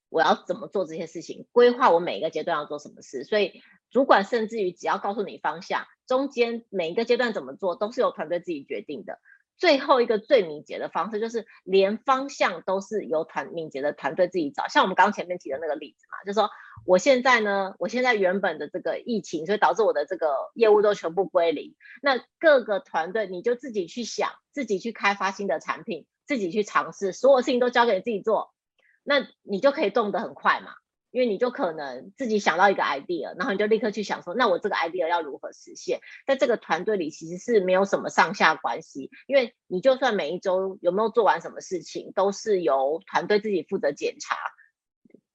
[0.10, 3.24] 我要怎么做这些事情，规划我每一个阶段要做什么事。
[3.24, 9.20] 所以主管甚至于只要告诉你方向，中间每一个阶段怎么做都是由团队自己决定的。
[9.64, 14.68] 最后一个最敏捷的方式，就是连方向都是由团敏捷的团队自己找。
[14.68, 16.50] 像我们刚前面提的那个例子嘛，就是说
[16.86, 21.76] 我现在呢，我现在原本的这个疫情，所以导致我的这个业务都全部归零。
[22.02, 28.54] 那各个团队你就自己去想，自己去开发新的产品，自己去尝试，所有事情都交给你自己做，
[29.02, 30.74] 那你就可以动得很快嘛。
[31.14, 36.00] 因为你就可能自己想到一个 idea，然后你就立刻去想说，那我这个 idea 要如何实现？
[36.26, 44.36] 在这个团队里其实是没有什么上下关系，因为你就算每一周有没有做完什么事情，都是由团队自己负责检查，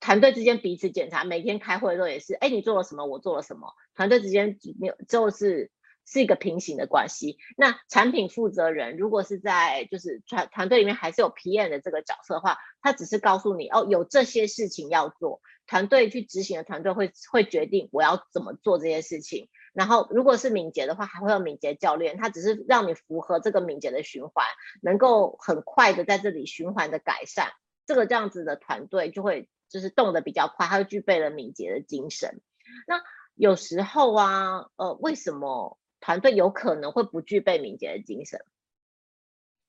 [0.00, 3.06] 团队之间彼此检查，每天开会的时候也是，哎，你做了什么？
[3.06, 3.72] 我做了什么？
[3.94, 5.70] 团队之间没有就是。
[6.10, 7.36] 是一个平行的关系。
[7.54, 19.48] 那产品负责人如果是在就是团团队里面还是有 PM 的这个角色的话，他只是告诉你哦，有这些事情要做，团队去执行的团队会会决定我要怎么做这些事情。
[19.72, 24.44] 然后如果是敏捷的话，还会有敏捷教练，他只是让你符合这个敏捷的循环，
[24.82, 27.52] 能够很快的在这里循环的改善。
[27.86, 32.40] 这个这样子的团队就会就是动得比较快，他就具备了敏捷的精神。
[32.88, 33.00] 那
[33.36, 35.78] 有时候啊，呃，为什么？
[36.00, 38.44] 团队有可能会不具备敏捷的精神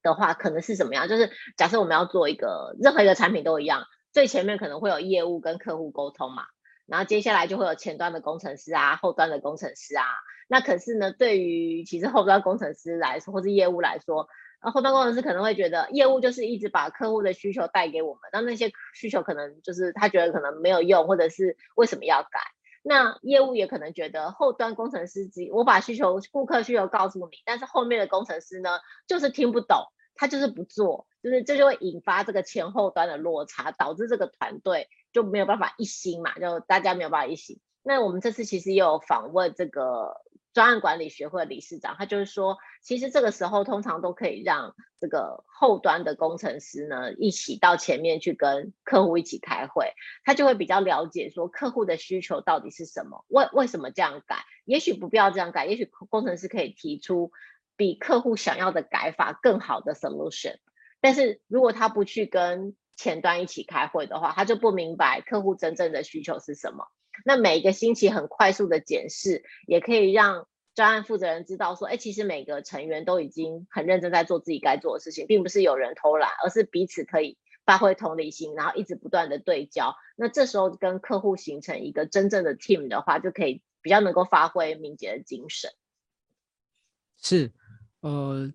[0.04, 1.08] 的话，可能是什么样？
[1.08, 6.44] 就是假设我们要做一个任何一个产品都一样，最前面可能会有业务跟客户沟通嘛，
[6.86, 10.06] 然后接下来就会有前端的工程师啊，后端的工程师啊。
[10.48, 14.28] 那可是呢，对于其实后端工程师来说，或是业务来说，
[14.64, 22.40] 那，后端工程师可能会觉得业务就是一直把客户的需求带给我们，那那些需求可能就是他觉得可能没有用，或者是为什么要改？
[22.82, 29.84] 那业务也可能觉得后端工程师只我把需求顾客需求告诉你，但是后面的工程师呢，就是听不懂，
[30.20, 37.62] 他就是不做，就是这就会引发这个前后端的落差，导致这个团队就没有办法一心嘛，就大家没有办法一心。
[37.84, 40.18] 那我们这次其实也有访问这个
[40.54, 49.94] 专案管理学会理事长，他就是说，其实这个时候通常都可以让这个后端的工程师呢一起到前面去跟客户一起开会，
[50.26, 54.44] 他就会比较了解说客户的需求到底是什么，为为什么这样改？
[54.66, 57.32] 也许不必要这样改，也许工程师可以提出
[57.80, 60.58] 比客户想要的改法更好的 solution。
[61.00, 66.88] 但是如果他不去跟前端一起开会的话，他就不明白客户真正的需求是什么。
[67.24, 79.96] 那每一个星期很快速的检视，也可以让专案负责人知道说，哎，其实每个成员都已经很认真在做自己该做的事情，并不是有人偷懒，而是彼此可以发挥同理心，然后一直不断的对焦。
[80.18, 85.72] 那这时候跟客户形成一个真正的 team 的话，就可以比较能够发挥敏捷的精神。
[87.22, 87.52] 是，
[88.02, 88.52] 呃，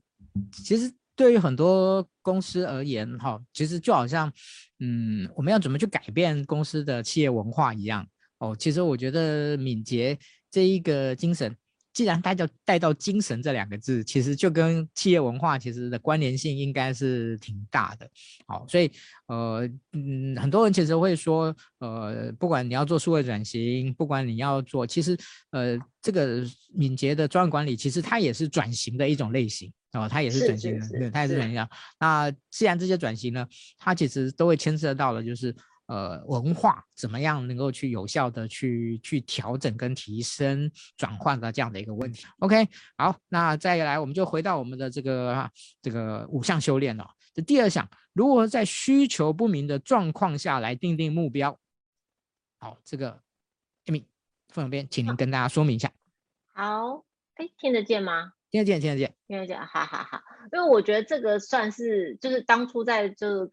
[0.53, 0.93] 其实。
[1.17, 4.33] 对于很多公司而言，哈，其实就好像，
[4.81, 8.05] 嗯，我们要怎么去改变公司的企业文化一样，
[8.39, 10.19] 哦，其实我觉得敏捷
[10.51, 11.57] 这一个精神，
[11.95, 18.11] 既然带到带到精神这两个字，其实就跟企业文化其实的关联性应该是挺大的，
[18.47, 18.91] 好，所以，
[19.29, 25.17] 呃，嗯，很多人其实会说，呃，不管你要做数位转型，不管你要做，其实，
[25.51, 29.73] 呃，这个敏捷的专案管理，其实它也是转型的一种类型。
[29.93, 31.71] 哦，它也是转型的，对，它也是转型的。
[32.01, 33.47] 那既然这些转型呢，
[33.79, 35.55] 它其实都会牵涉到的，就是
[35.87, 42.27] 呃文化怎么样能够去有效的去去调整跟提升转换的这样的一个问题。
[42.39, 45.51] OK，好，那再来我们就回到我们的这个
[45.83, 47.09] 这个五项修炼了。
[47.35, 51.59] 这第二项，如何在需求不明的状况下来定定目标？
[52.59, 53.21] 好，这个
[53.87, 54.05] Amy
[54.49, 55.91] 副总编，请您跟大家说明一下。
[56.55, 58.33] 好，哎，听得见吗？
[58.53, 60.23] 听得见，听得见，听得见，好好好。
[60.53, 63.51] 因为我觉得这个算是，就是当初在就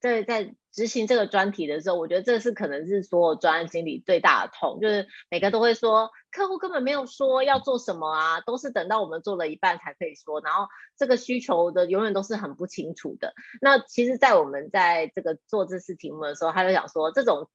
[0.00, 13.32] 在在执行这个专题的时候，我觉得这是可能是所有专案经理最大的痛，就是每个都会说，客户根本没有说要做什么啊，都是等到我们做了一半才可以说，然后这个需求的永远都是很不清楚的。
[13.60, 17.48] 那其实，在我们在这个做这次题目的时候，他就想说这种。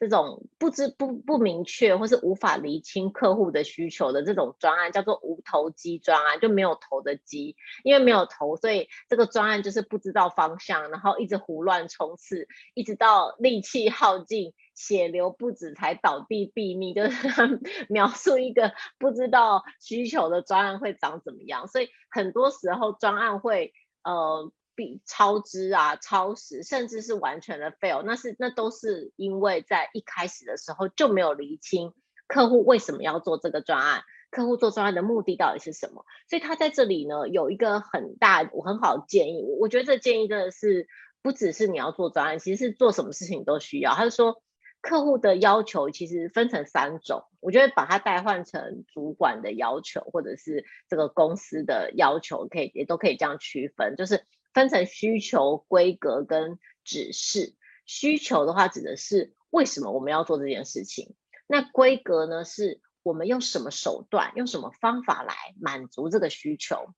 [0.00, 21.68] 这种不知不不明确或是无法厘清客户的需求的这种专案，叫做无头鸡专案，就没有头的鸡，因为没有头，所以这个专案就是不知道方向，然后一直胡乱冲刺，一直到力气耗尽、血流不止才倒地毙命，就是 描述一个不知道需求的专案会长怎么样。
[21.68, 24.52] 所以很多时候专案会呃。
[24.76, 31.92] 比超支啊、超时，甚至是完全的 fail，那是那都是因为在一开始的时候就没有厘清
[32.26, 36.04] 客户为什么要做这个专案，客户做专案的目的到底是什么。
[36.28, 40.88] 所以他在这里呢有一个很大、我很好的建议，我觉得这建议真的是
[41.22, 43.94] 不只是你要做专案，其实是做什么事情都需要。
[43.94, 44.42] 他就说，
[44.80, 54.24] 客户的要求其实分成三种，我觉得把它代换成主管的要求，或者是这个公司的要求，可以也都可以这样区分，就是。
[54.54, 57.54] 分成需求、规格跟指示。
[57.84, 61.14] 需求的话，指的是为什么我们要做这件事情。
[61.46, 66.94] 那规格呢，是我们用什么手段、用什么方法来满足这个需求。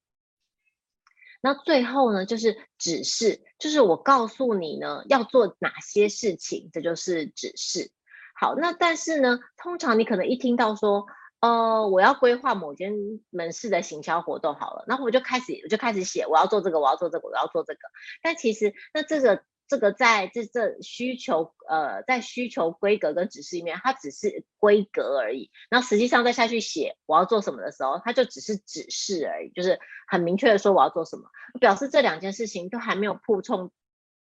[1.40, 7.90] 那最后呢，就是指示，就是我告诉你呢要做哪些事情，这就是指示。
[8.34, 11.06] 好，那但是呢，通常你可能一听到说，
[11.40, 12.92] 呃，我要规划某间
[13.30, 17.80] 门市的行销活动好了，然后我就开始我就开始写，我要做这个，我要做这个，我要做这个。
[18.22, 25.50] 但其实那这个这个在这这需求呃在需求规格跟指示里面，它只是规格而已。
[25.68, 31.24] 然后实际上再下去写我要做什么的时候，它就只是指示而已，就是很明确的说我要做什么，
[31.60, 33.70] 表示这两件事情都还没有触碰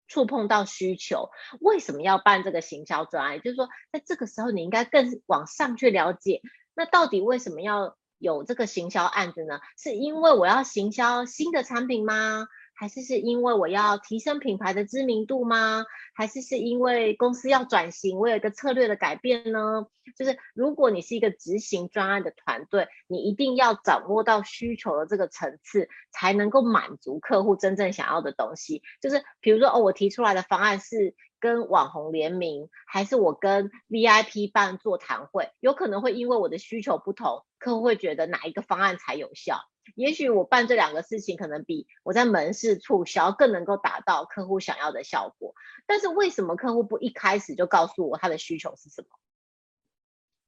[0.09, 1.31] 触碰到需求。
[1.61, 3.41] 为什么要办这个行销专案？
[3.41, 6.43] 就是说在这个时候你应该更往上去了解。
[6.75, 9.61] 那到底为什么要有这个行销案子呢？
[9.77, 12.47] 是因为我要行销新的产品吗？
[12.77, 15.85] 还是是因为我要提升品牌的知名度吗？
[16.13, 19.87] 还是是因为公司要转型，我有一个策略的改变呢？
[20.17, 28.83] 就是如果你是一个执行专案的团队，你一定要掌握到需求的这个层次，才能够满足客户真正想要的东西。
[29.01, 31.15] 就是比如说，哦，我提出来的方案是。
[31.45, 39.61] 跟网红联名，还是我跟 VIP 办座谈会，有可能会因为我的需求不同，客户会觉得哪一个方案才有效。
[39.95, 45.55] 也许我办这两个事情，可能比我在门市促销更能够达到客户想要的效果。
[45.85, 49.09] 但是为什么客户不一开始就告诉我他的需求是什么？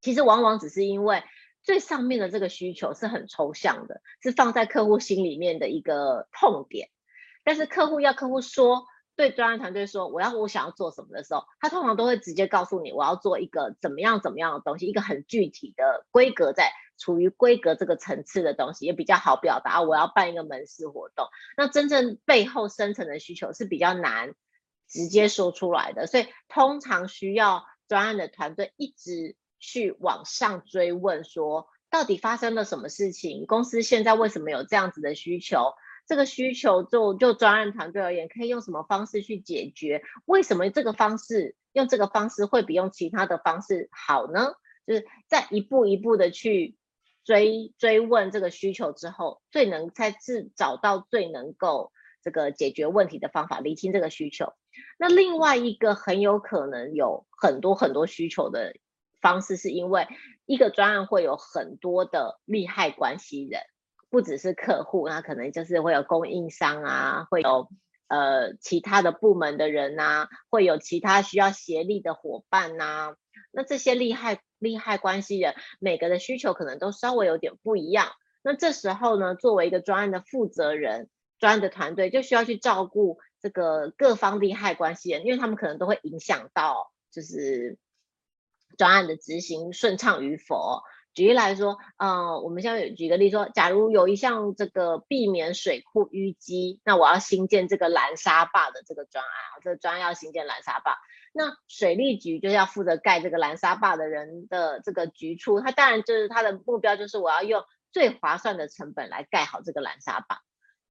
[0.00, 1.22] 其实往往只是因为
[1.62, 6.88] 最上面的这个需求是很抽象的，是放在客户心里面的一个痛点。
[7.44, 8.86] 但是客户要客户说。
[9.16, 19.80] 对专案团队说，我要我想要做什么的时候，他通常都会直接告诉你，我要做一个怎么样怎么样的东西，一个很具体的规格在处于规格这个层次的东西，也比较好表达。
[19.80, 24.34] 我要办一个门市活动，那真正背后深层的需求是比较难
[24.86, 33.46] 直接说出来的，所以通常需要专案的团队一直去往上追问，说到底发生了什么事情？
[33.46, 35.72] 公司现在为什么有这样子的需求？
[36.06, 40.02] 这个需求就就专案团队而言，可以用什么方式去解决？
[40.24, 44.54] 为什么这个方式用这个方式会比用其他的方式好呢？
[44.86, 46.76] 就是在一步一步的去
[47.24, 51.90] 追追问这个需求之后，最能才是找到最能够
[52.22, 54.52] 这个解决问题的方法，厘清这个需求。
[54.98, 58.76] 那另外一个很有可能有很多很多需求的
[59.20, 60.06] 方式，是因为
[60.44, 63.62] 一个专案会有很多的利害关系人。
[64.08, 67.68] 不只是客户，那可能就是会有供应商啊，会有
[68.08, 73.14] 呃其他的部门的人呐，会有其他需要协力的伙伴呐。
[73.50, 78.12] 那这些利害利害关系人，每个的需求可能都稍微有点不一样。
[78.42, 87.76] 那这时候呢，作为一个专案的负责人，专案的团队就需要去照顾这个各方利害关系人，因为他们可能都会影响到就是
[88.78, 90.82] 专案的执行顺畅与否。
[91.16, 99.30] 举例来说，嗯，我们现在举个例说，假如有一项这个避免水库淤积，那我要新建这个拦沙坝的这个专案，
[99.64, 100.98] 这个专案要新建拦沙坝，
[101.32, 110.42] 那水利局就要负责盖这个拦沙坝的人的这个局处，他当然就是他的目标就是我要用最划算的成本来盖好这个拦沙坝。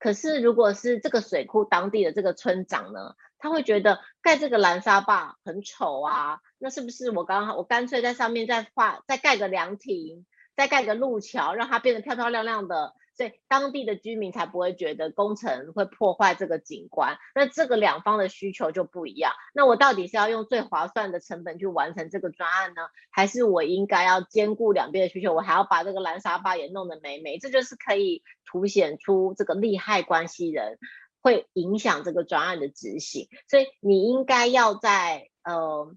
[0.06, 12.94] 可是如果是这个水库当地的这个村长呢，他会觉得盖这个拦沙坝很丑啊，那是不是我刚好我干脆在上面再画再盖个凉亭，再盖个路桥，让它变得漂漂亮亮的？
[13.16, 19.32] 所以当地的居民才不会觉得工程会破坏这个景观，那这个两方的需求就不一样。
[19.54, 27.38] 那我到底是要用最划算的成本去完成这个专案呢，还是我应该要兼顾两边的需求，我还要把这个蓝沙发也弄得美美？
[27.38, 30.78] 这就是可以凸显出这个利害关系人
[31.22, 33.30] 会影响这个专案的执行。
[33.50, 35.96] 所以你应该要在呃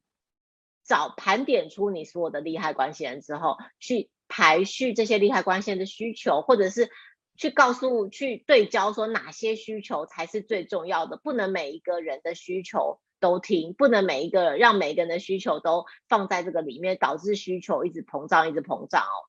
[0.85, 6.91] 找盘点出你所有的利害关系人之后，去排序这些利害关系人的需求，或者是。
[7.41, 19.28] 去告诉、去对焦，说哪些需求才是最重要的，不能每一个人的需求都听，不能每一个让每一个人的需求都放在这个里面，导致需求一直膨胀、一直膨胀哦。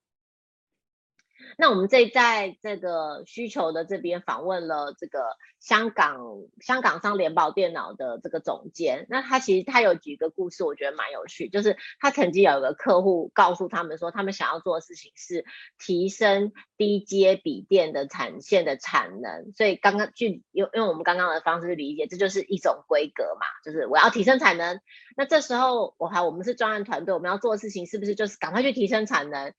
[1.57, 5.19] 那我们这在这个需求的这边访问了这个
[5.59, 6.19] 香港
[6.59, 11.49] 香港商联保电脑的这个总监，那他其实他有几个故事，我觉得蛮有趣。
[11.49, 15.45] 就是他曾经有一个客户告诉他们说，他们想要做的事情是
[15.77, 19.51] 提升低阶笔电的产线的产能。
[19.55, 24.79] 所以刚刚去用用我们刚刚的方式理解，这就是一种规格嘛，就是我要提升产能。
[25.17, 29.53] 那这时候我还我们是专案团队，我们要做的事情是不是就是赶快去提升产能？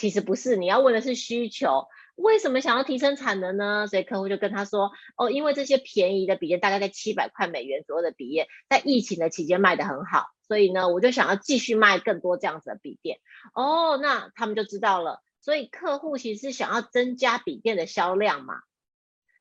[0.00, 1.86] 其实不是，你要问的是需求，
[2.16, 3.86] 为什么想要提升产能呢？
[3.86, 13.18] 所以客户就跟他说，哦，因为这些便宜的笔电，大概在七百块美元左右的笔电，在疫情的期间卖得很好，所以呢，我就想要继续卖更多这样子的笔电。
[13.52, 18.54] 哦，那他们就知道了，所以客户其实是想要增加笔电的销量嘛。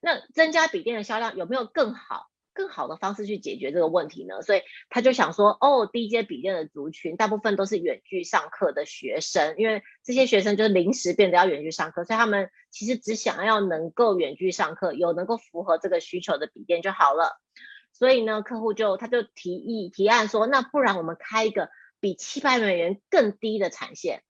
[0.01, 2.28] 那增加笔电的销量有没有更好？
[2.60, 4.41] 更好的方式去解决这个问题呢？
[4.41, 17.39] 所以他就想说，哦，低阶笔电的族群大部分都是远距上课的学生，因为这些学生就是临时变得要远距上课，所以他们其实只想要能够远距上课，有能够符合这个需求的笔电就好了。
[17.93, 21.70] 所以呢，客户就他就提议提案说，那不然我们开一个
[22.01, 24.22] 比七百美元更低的产线，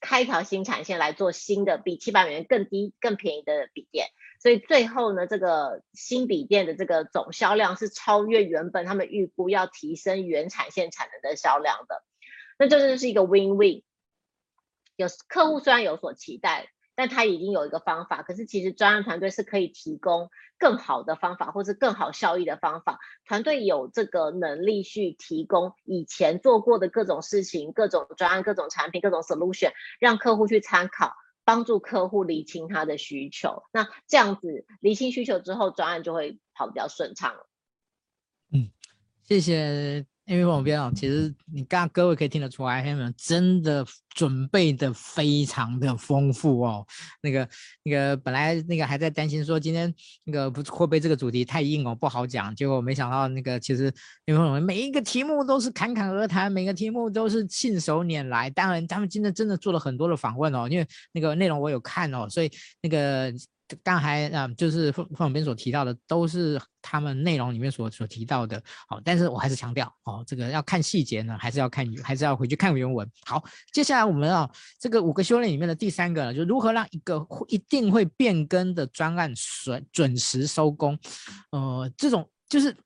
[0.00, 4.06] 开一条新产线来做新的比七百美元更低更便宜的笔电。
[4.42, 12.02] 所以最后呢，这个新笔电的这个总销量是超越原本他们预估要提升原产线产能的销量的，
[12.58, 13.84] 那这就是一个 win-win。
[14.96, 20.28] 有客户虽然有所期待，但他已经有一个方法，可是其实专案团队是可以提供
[20.58, 22.98] 更好的方法，或是更好效益的方法。
[23.28, 29.70] 团队有这个能力去提供以前做过的各种事情、各种专案、各种产品、各种 solution，
[30.00, 31.14] 让客户去参考。
[31.44, 37.48] 帮助客户理清他的需求，那这样子理清需求之后，专案就会跑比较顺畅了。
[38.52, 38.70] 嗯，
[39.24, 40.11] 谢谢。
[40.24, 46.86] 因为我们边其实你刚刚各位可以听得出来，他们真的准备的非常的丰富哦。
[47.22, 47.48] 那个
[47.82, 49.92] 那个本来那个还在担心说今天
[50.24, 52.54] 那个不会不会这个主题太硬哦，不好讲。
[52.54, 53.92] 结果没想到那个其实
[54.24, 58.48] 因为我们每一个题目都是侃侃而谈，每个题目都是信手拈来。
[58.50, 62.50] 当然他们今天真的做了很多的访问哦，因为那个内容我有看哦，所以
[62.80, 63.32] 那个。
[63.82, 68.62] 刚才啊，就是副副总编所提到的，都是他们内容里面所所提到的。
[68.88, 73.08] 好，但是我还是强调哦，这个要看细节呢，还是要看，还是要回去看原文。
[73.24, 73.42] 好，
[73.72, 79.32] 接下来我们要这个五个修炼里面的第三个，就如何让一个一定会变更的专案
[79.64, 80.98] 准准时收工。
[81.50, 82.76] 呃，这种就是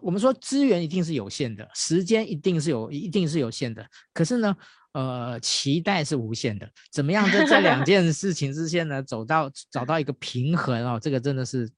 [0.00, 4.56] 我们说资源一定是有限的，时间一定是有一定是有限的，可是呢。
[4.92, 11.70] 呃，期待是无限的，怎么样在这两 件事情之间呢，走到找到一个平衡哦，这个真的是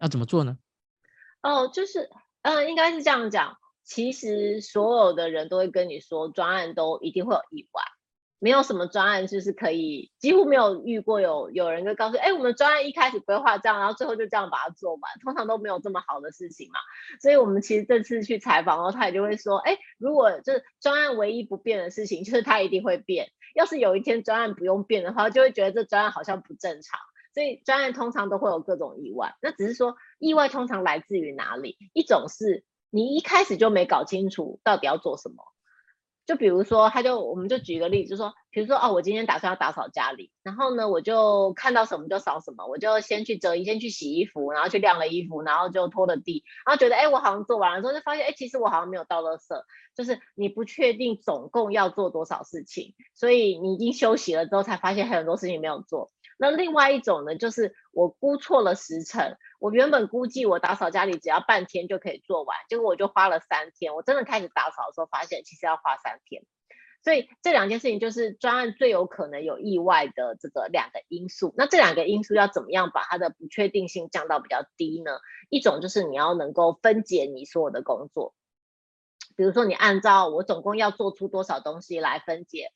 [0.00, 0.56] 要怎么做呢？
[1.42, 2.08] 哦，就是，
[2.42, 7.82] 嗯、呃，应该是这样讲，其实所有的人都会跟你说，专案都一定会有意外。
[8.38, 16.78] 没有什么专案就是可以，几乎没有遇过有有人就告诉，哎，我们专案一开始规划这样，然后最后就这样把它做完，通常都没有这么好的事情嘛。
[17.20, 23.30] 所以我们其实这次去采访，然后他也就会说，哎，如果就是专案唯一不变的事情，就是它一定会变。
[23.54, 27.00] 要是有一天专案不用变的话，就会觉得这专案好像不正常。
[27.32, 31.76] 所以专案通常都会有各种意外，那只是说意外通常来自于哪里？
[31.94, 35.36] 一种是你一开始就没搞清楚到底要做什么。
[36.26, 49.62] 就比如说，他就我们就举一个例子，就说，比如说哦，我今天打算要打扫家里，然后呢，我就看到什么就扫什么，我就先去折衣，先去洗衣服，然后去晾了衣服，然后就拖了地，然后觉得哎，我好像做完了之后，就发现哎，其实我好像没有倒垃圾，
[49.94, 56.10] 就是你不确定总共要做多少事情，所以你已经休息了之后，才发现很多事情没有做。
[56.38, 59.38] 那另外一种呢，就是我估错了时辰。
[59.58, 63.94] 我原本估计我打扫家里只要半天就可以做完，结果我就花了三天。
[63.94, 66.42] 我真的开始打扫的时候，发现其实要花三天。
[67.02, 71.54] 所以这两件事情就是专案最有可能有意外的这个两个因素。
[71.56, 75.12] 那这两个因素要怎么样把它的不确定性降到比较低呢？
[75.48, 78.34] 一种就是你要能够分解你所有的工作，
[79.36, 82.72] 比如说你按照我总共要做出多少东西来分解。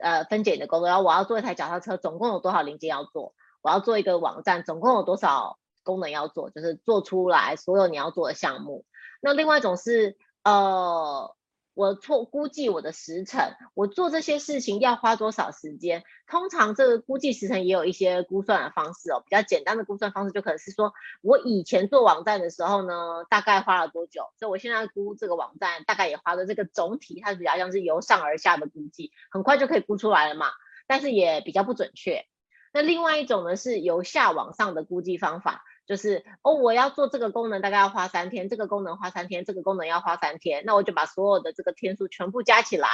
[0.00, 3.34] 呃，分解你的工作，然后我要做一台脚踏车，总共有多少零件要做？
[3.60, 6.50] 我要做一个网站，总共有多少功能要做？
[6.50, 8.84] 就是做出来所有你要做的项目。
[9.20, 11.34] 那另外一种是，呃。
[11.74, 16.04] 我错估计我的时程，我做这些事情要花多少时间？
[16.26, 19.22] 通常这个估计时程也有一些估算的方式哦。
[19.24, 20.92] 比较简单的估算方式就可能是说，
[21.22, 24.26] 我以前做网站的时候呢，大概花了多久？
[24.38, 30.48] 所以我现在估这个网站大概也花了这个总体，它比较像是由上而下的估计，很快就可以估出来了嘛。
[30.86, 32.26] 但是也比较不准确。
[32.74, 35.62] 那另外一种呢，是由下往上的估计方法。
[35.92, 40.62] 就是哦，我要做这个功能，大概要花三天；这个功能花三天，这个功能要花三天。
[40.64, 42.88] 那我就把所有的这个天数全部加起来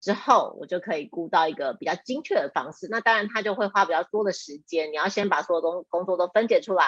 [0.00, 2.88] 之后，我就可以估到一个比较精确的方式。
[2.90, 4.90] 那当然，它就会花比较多的时间。
[4.90, 6.84] 你要先把所有东工作都分解出来，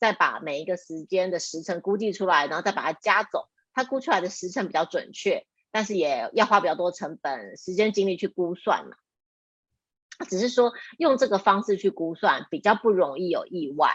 [0.00, 3.44] 再把每一个时间的时程估计出来，然后再把它加总。
[3.72, 8.96] 它估出来的时辰比较准确，但是也要花比较多成本、时间、精力去估算嘛。
[10.28, 13.92] 只是说用这个方式去估算，比较不容易有意外。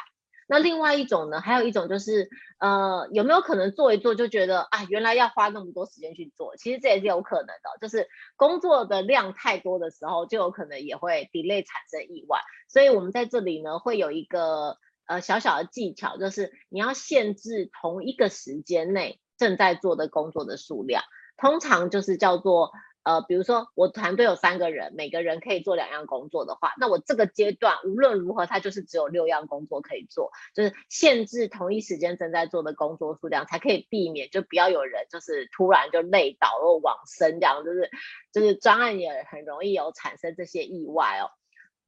[0.54, 2.30] 那另外一种呢，还有一种就是，
[2.60, 6.56] 呃，有没有可能做一做就觉得啊，原来要花那么多时间去做？
[6.58, 12.40] 其实这也是有可能的，就是工作的量太多的时候，就有可能也会 delay 产生意外。
[12.70, 14.78] 所以我们在这里呢，会有一个
[15.08, 21.02] 呃小小的技巧，就是你要限制同一个时间内正在做的工作的数量，
[21.36, 22.72] 通常就是叫做。
[23.04, 37.92] 呃，比如说我团队有三个人，每个人可以做两样工作的话，那我这个阶段无论如何，它就是只有六样工作可以做，就是限制同一时间正在做的工作数量，才可以避免就不要有人就是突然就累倒或往生这样，就是
[38.32, 41.30] 就是专案也很容易有产生这些意外哦。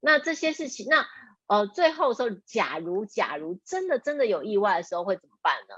[0.01, 1.07] 那这些事情，那
[1.47, 5.75] 呃最后说，假如假如真的真的有意外的时候会怎么办呢？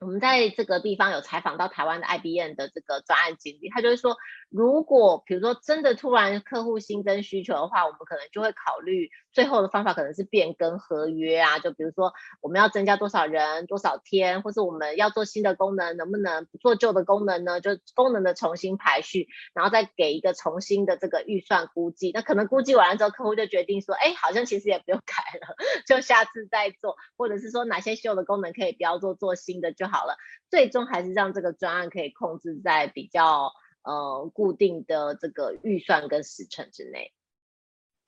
[0.00, 4.16] 我们在这个地方有采访到台湾的 IBM 的这个专案经理，他就是说，
[4.48, 17.60] 如果比如说真的突然客户新增需求的话，我们可能就会考虑最后的方法可能是变更合约啊，就比如说我们要增加多少人多少天，或是我们要做新的功能，能不能不做旧的功能呢？
[17.60, 22.10] 就功能的重新排序，然后再给一个重新的这个预算估计。
[22.12, 25.54] 那可能估计完了之后，客户就决定说，哎，好像其实也不用改了，
[25.86, 30.16] 就下次再做，或者是说哪些旧的功能可以不要做，做新的就好了，
[30.50, 33.52] 最终还是让这个专案可以控制在比较
[33.82, 37.12] 呃固定的这个预算跟时程之内。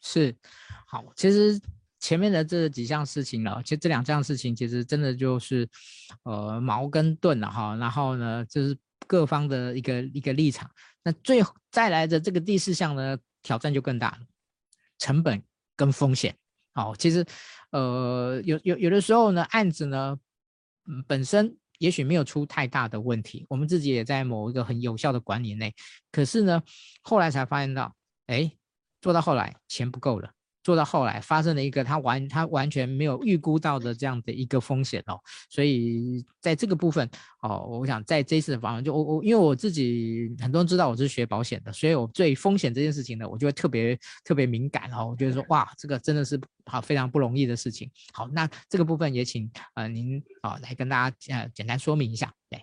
[0.03, 0.35] 是，
[0.87, 1.61] 好，其实
[1.99, 5.69] 前面的这几项事情呢，其实这两项事情其实真的就是
[6.25, 7.77] 呃矛跟盾了哈。
[7.77, 8.77] 然后呢，就是
[9.07, 10.71] 各方的一个一个立场。
[11.03, 14.19] 那最再来的这个第四项呢，挑战就更大了，
[14.99, 15.43] 成本
[15.77, 16.37] 跟风险。
[16.73, 17.25] 好，其实
[17.73, 20.19] 呃有有有的时候呢，案子呢。
[21.07, 25.73] 本身也许没有出太大的问题，我们自己也在某一个很有效的管理内。
[26.11, 26.61] 可是呢，
[27.03, 27.95] 后来才发现到，
[28.27, 28.51] 哎，
[29.01, 30.31] 做到后来钱不够了，
[30.63, 37.09] 做到后来发生了一个他完他完全没有预估到的这样的一个风险哦，所以在这个部分
[37.43, 47.91] 哦，我想在这次的访问就我我因为我自己很多人知道我是学保险的，所以我对风险这件事情呢，我就会特别特别敏感哦，我觉得说哇，这个真的是好非常不容易的事情。
[48.13, 52.63] 好，那这个部分也请呃您啊、来跟大家呃简单说明一下，对。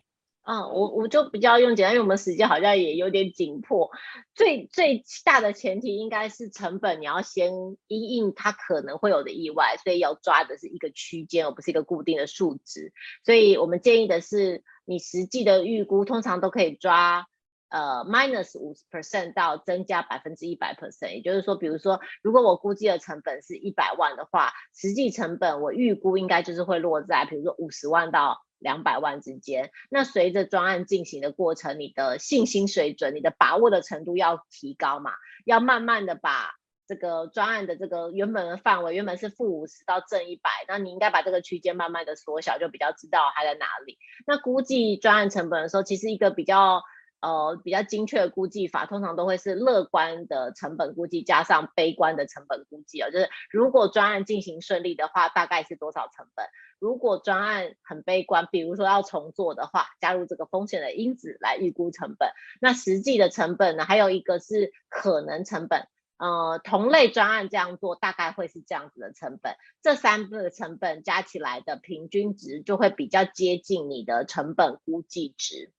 [0.50, 3.92] 嗯，我我就比较用简单，因为我们时间好像也有点紧迫。
[4.34, 7.52] 最最大的前提应该是成本，你要先
[7.88, 12.94] 因应它可能会有的意外，所以要抓的是一个区间，而不是一个固定的数值。
[13.26, 17.28] 所以我们建议的是，你实际的预估通常都可以抓
[17.68, 21.14] 呃 minus 五十 percent 到增加百分之一百 percent。
[21.16, 28.47] 也就是说，比如说，如果我估计的成本是一百万的话，实际成本我预估应该就是会落在比如说五十万到。
[28.60, 35.12] 两百万之间，那随着专案进行的过程，你的信心水准、你的把握的程度要提高嘛，
[35.46, 36.56] 要慢慢的把
[36.88, 43.98] 这个专案的这个原本的范围，原本是负五十到正一百，那你应该把这个区间慢慢的缩小，就比较知道它在哪里。
[44.26, 46.82] 那估计专案成本的时候，其实一个比较。
[47.20, 56.46] 呃，比较精确的估计法，通常都会是乐观的成本估计加上悲观的成本估计啊，就是如果专案进行顺利的话，大概是多少成本？
[56.80, 62.30] 如果专案很悲观，比如说要重做的话，加入这个风险的因子来预估成本。
[62.62, 63.84] 那实际的成本呢？
[63.84, 65.88] 还有一个是可能成本，
[66.18, 75.72] 呃，同类专案这样做大概会是这样子的成本，这三个成本加起来的平均值就会比较接近你的成本估计值。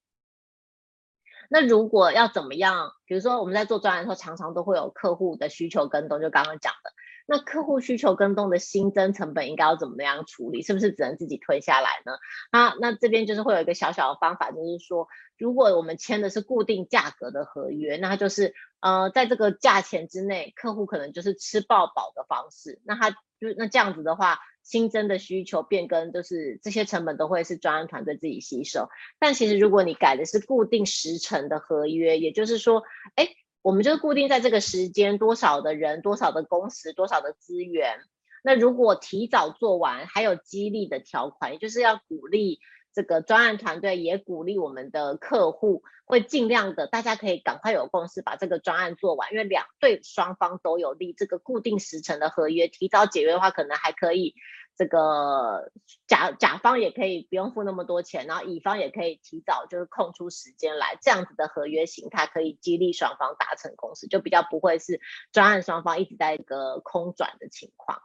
[1.49, 2.92] 那如果要怎么样？
[3.07, 6.92] 比如说我们在做专案的时候，常常都会有客户的需求跟动，就刚刚讲的。
[7.26, 10.62] 那客户需求跟动的新增成本应该要怎么样处理？
[10.62, 12.12] 是不是只能自己吞下来呢？
[12.53, 22.80] 那那这边就是会有一个小小的方法，就是说，如果我们签的是固定价格的合约，那就是呃，在这个价钱之内，客户可能就是吃爆饱的方式。
[22.84, 23.16] 那他就
[23.57, 24.38] 那这样子的话。
[24.69, 28.91] 新增的需求变更，就是这些成本都会是专案团队自己吸收。
[29.19, 32.83] 但其实如果你改的是固定时程的合约，也就是说，
[33.14, 33.31] 哎，
[33.62, 37.97] 我们就固定在这个时间多少的人、多少的工时、多少的资源。
[38.45, 42.61] 那如果提早做完，还有激励的条款，也就是要鼓励。
[42.95, 51.12] 这个专案团队也鼓励我们的客户，会尽量的，大家可以赶快有共识把这个专案做完，因为两对双方都有利。
[51.12, 54.35] 这个固定时程的合约提早解约的话，可能还可以，
[54.79, 55.72] 这个
[56.07, 65.01] 甲甲方也可以不用付那么多钱，然后乙方也可以提早就是空出时间来，这样子的合约形态可以激励双方达成共识，就比较不会是
[65.33, 68.01] 专案双方一直在一个空转的情况。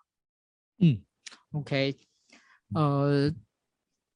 [0.79, 1.03] 嗯
[1.51, 1.95] ，OK，
[2.73, 3.31] 呃。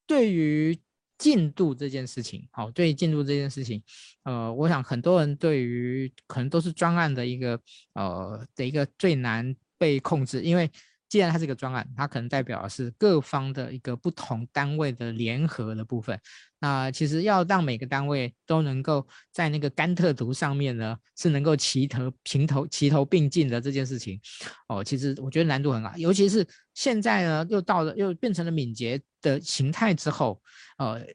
[0.07, 0.79] 对于
[1.17, 3.83] 进度这件事情，好，对于进度这件事情，
[4.23, 7.59] 呃，我想很多人对于可能都是专案的一个
[7.93, 10.71] 呃的一个最难被控制，因为。
[11.09, 16.19] 既然它是一个专案，它可能代表的是各方的一个不同单位的联合的部分。
[16.59, 24.19] 那其实要让每个单位都能够在那个甘特图上面呢，是能够齐头平头齐头并进的这件事情，
[24.67, 25.95] 哦，其实我觉得难度很大。
[25.97, 30.41] 尤其是现在呢，又到了又变成了敏捷的形态之后，
[30.77, 31.05] 呃，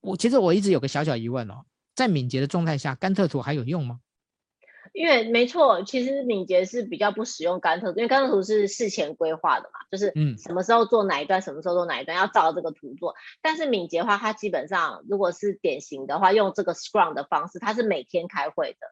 [0.00, 1.64] 我其实我一直有个小小疑问哦，
[1.96, 3.98] 在敏捷的状态下，甘特图还有用吗？
[4.94, 13.16] 因为没错，其实敏捷是比较不使用甘特图，因为甘特图是事前规划的嘛，就是嗯，什么时候做哪一段，什么时候做哪一段，要照这个图做。
[13.42, 18.86] 但是敏捷的话，它基本上如果是典型的话，用这个 Scrum 的方式，它是每天开会的。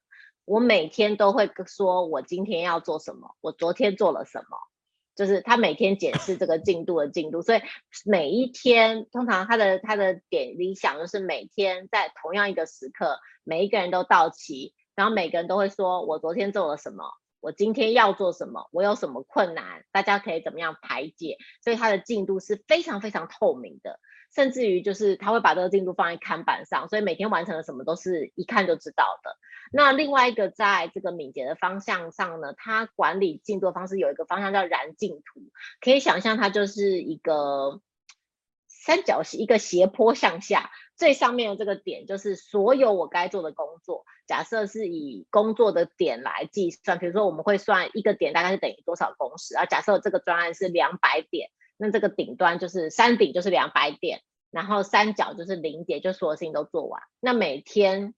[0.44, 4.59] 我每天都会说我今天要做什么，我昨天做了什么，
[5.14, 7.42] 就是他每天检视这个进度的进度。
[7.42, 7.61] 所以
[8.05, 14.74] 每一天，通常他的他的点理想就是每天在同样一个时刻，每一个人都到齐。
[14.95, 17.05] 然后每个人都会说，我昨天做了什么，
[17.40, 23.99] 我今天要做什么，我有什么困难，大家可以怎么样排解，所以他的进度是非常非常透明的，
[24.34, 29.36] 甚至于就是他会把这个进度放在看板上，所以每天完成了什么都是一看就知道的。
[29.72, 35.40] 那另外一个在这个敏捷的方向上呢，它管理进度的方式有一个方向叫燃进图，
[35.80, 37.80] 可以想象它就是一个
[38.68, 40.70] 三角形，一个斜坡向下。
[40.95, 44.05] 最上面的这个点就是所有我该做的工作。
[44.32, 49.66] 假设是以工作的点来计算，比如说我们会算一个点大概是等于多少工时啊？
[49.66, 57.02] 假设这个专案是两百点，那这个顶端就是山顶就是两百点，然后三角就是零点，就所有事情都做完。
[57.20, 58.14] 那每天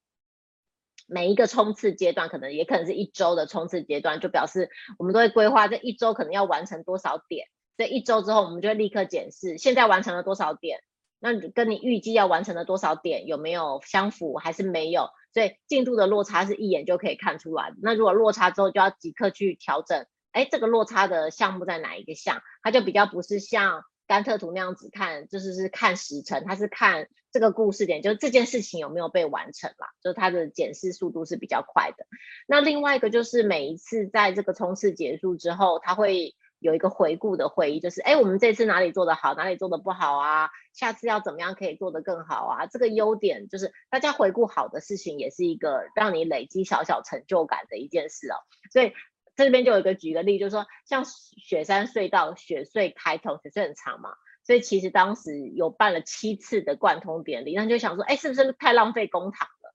[1.09, 7.49] 每一个冲刺阶段，可能也可能是一周的冲刺阶段，就表示我们都会规划这一周可能要完成多少点。
[7.77, 10.79] 所以一周之后，我们就会立刻检视现在完成了多少点。
[11.19, 15.09] 那跟你预计要完成的多少点有没有相符，还是没有？
[15.35, 17.75] 所以进度的落差是一眼就可以看出来。
[17.83, 22.41] 那如果落差之后，就要即刻去调整哎，这个落差的项目在哪一个项？
[22.63, 32.07] 它就比较不是像甘特图那样子看，就是是看时程，它是看这个故事点，就是这件事情有没有被完成啦，就是它的检视速度是比较快的。
[32.47, 36.35] 那另外一个就是每一次在这个冲刺结束之后，它会。
[36.65, 40.49] 有一个回顾的会议，就是哎，我们这次哪里做得好，哪里做得不好啊？
[40.73, 42.65] 下次要怎么样可以做得更好啊？
[42.65, 48.37] 这个优点就是大家回顾好的事情，也是一个让你累积小小成就感的一件事哦。
[48.73, 48.95] 所以
[49.37, 59.75] 这边就有一个举个例，就是说像雪山隧道雪隧开通，雪隧很长嘛，所以其实当时有办了七次的贯通典礼，那就想说，哎，是不是太浪费公帑了？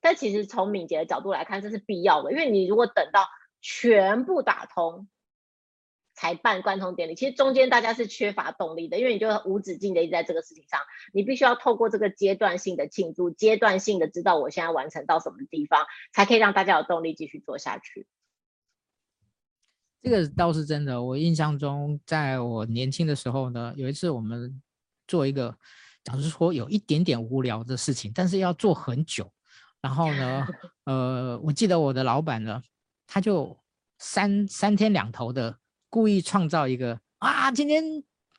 [0.00, 3.26] 但其实从敏捷的角度来看，这是必要的，因为你如果等到
[3.60, 5.08] 全部打通。
[6.18, 10.80] 才办贯通典礼，其实中间大家是缺乏动力的，因为你就无止境的一直在这个事情上，
[11.12, 18.08] 你必须要透过这个阶段性的庆祝，阶段性的知道我现在完成到什么地方，才可以让大家有动力继续做下去。
[20.02, 24.60] 这个倒是真的，我印象中，在我年轻的时候呢，有一次我们
[25.06, 25.56] 做一个，
[26.02, 29.32] 假如说有一点点无聊的事情，但是要做很久，
[29.80, 30.48] 然后呢，
[30.84, 32.60] 呃，我记得我的老板呢，
[33.06, 33.56] 他就
[33.98, 35.56] 三三天两头的。
[35.90, 37.82] 故意创造一个啊，今天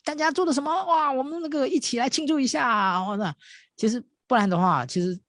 [0.03, 1.11] 大家做的什么哇？
[1.11, 3.35] 我们那个一起来庆祝一下，或者
[3.75, 5.19] 其实不然的话，其实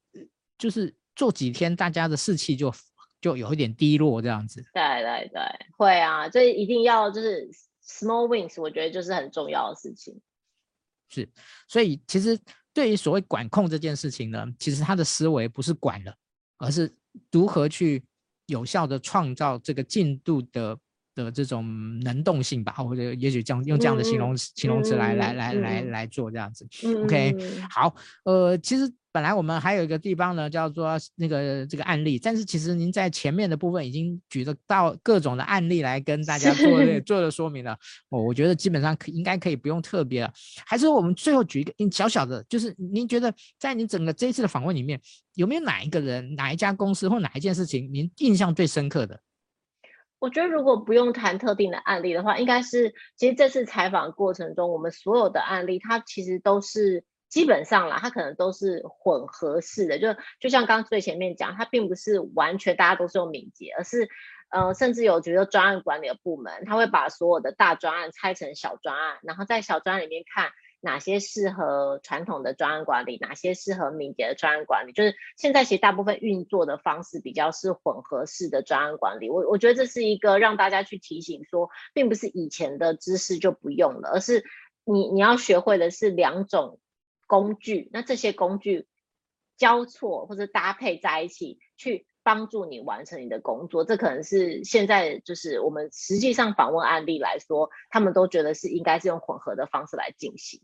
[0.58, 2.72] 就是做几天，大家的士气就
[3.20, 4.62] 就有一点低落这样子。
[4.72, 5.40] 对对对，
[5.76, 7.48] 会啊，这一定要就是
[7.84, 10.20] small wins，我觉得就是很重要的事情。
[11.08, 11.28] 是，
[11.68, 12.38] 所以其实
[12.72, 16.14] 对于所谓管控这件事情呢，其实他的思维不是管了，
[16.58, 16.94] 而是
[17.32, 18.04] 如何去
[18.46, 20.78] 有效的创造这个进度的。
[21.24, 26.66] 的这种能动性吧，或者也许这样用这样的形容、嗯、形容词来、嗯、来来来来做这样子。
[26.84, 27.36] 嗯、OK，
[27.70, 27.94] 好，
[28.24, 37.72] 呃，其实本来我们还有一个地方呢，叫做那个这个案例，但是其实您在前面的部分已经举得到各种的案例来跟大家做做了说明了。
[38.10, 40.32] 哦，我觉得基本上可应该可以不用特别了。
[40.64, 45.00] 还是我们最后举一个小小的，就是您觉得在您整个这一次的访问里面，
[45.34, 49.20] 有没有哪一个人、哪一家公司或哪一件事情，您印象最深刻的？
[50.20, 64.08] 我觉得如果不用谈特定的案例的话，应该是其实这次采访过程中，我们所有的案例，它其实都是基本上啦，它可能都是混合式的，就就像刚最前面讲，它并不是完全大家都是用敏捷，而是
[64.50, 70.52] 呃，甚至有觉得专案管理的部门，他会把所有的大专案拆成小专案，然后在小专案里面看。
[70.80, 74.92] 哪些适合传统的专案管理，哪些适合敏捷的专案管理？
[74.92, 79.28] 就是现在其实大部分运作的方式比较是混合式的专案管理。
[79.28, 84.44] 我我觉得这是一个让大家去提醒说，并不是以前的知识就不用了，而是
[84.84, 86.80] 你你要学会的是两种
[87.26, 88.88] 工具，那这些工具
[89.56, 92.06] 交错或者搭配在一起去。
[92.22, 100.60] 帮助你完成你的工作，这可能是现在就是我们实际上访问案例来说，他们都觉得是应该是用混合的方式来进行。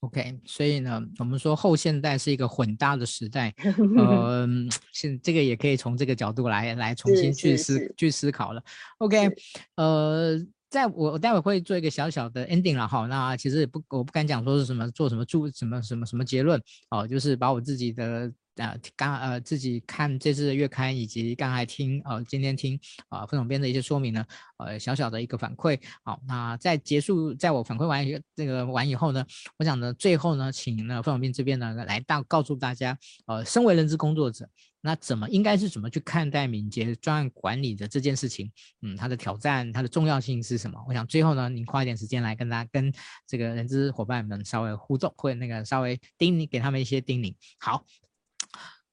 [0.00, 3.52] OK，所以呢，我们说后现代是一个混搭的时代，
[3.98, 4.46] 呃，
[4.92, 8.62] 现这个也可以从这个角度来来重新去思去思考了。
[8.98, 9.28] OK，
[9.74, 10.38] 呃，
[10.70, 18.32] 在我我待会会做一个小小的 ending 了哈，那其实也不我不敢讲说是什么做什么注什么什么什么结论哦，就是把我自己的。
[18.58, 22.78] 呃，刚呃自己看这次的月刊，以及刚才听呃今天听
[23.08, 24.24] 啊、呃、总编的一些说明呢，
[24.58, 25.80] 呃小小的一个反馈。
[26.02, 29.24] 好，那在结束，在我反馈完一个这个完以后呢，
[29.58, 34.48] 我想呢最后呢，请呢副总编这边呢来到告诉大家，呃，身为人资工作者，
[34.80, 38.50] 那怎么应该是怎么去看待敏捷专案管理的这件事情？
[38.82, 40.84] 嗯，它的挑战，它的重要性是什么？
[40.88, 42.92] 我想最后呢，您花一点时间来跟大家跟
[43.26, 47.32] 这个人资伙伴们稍微互动，或者那个稍微叮咛给他们一些叮咛。
[47.60, 47.84] 好。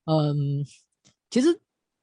[0.06, 0.66] 嗯，
[1.30, 1.60] 其实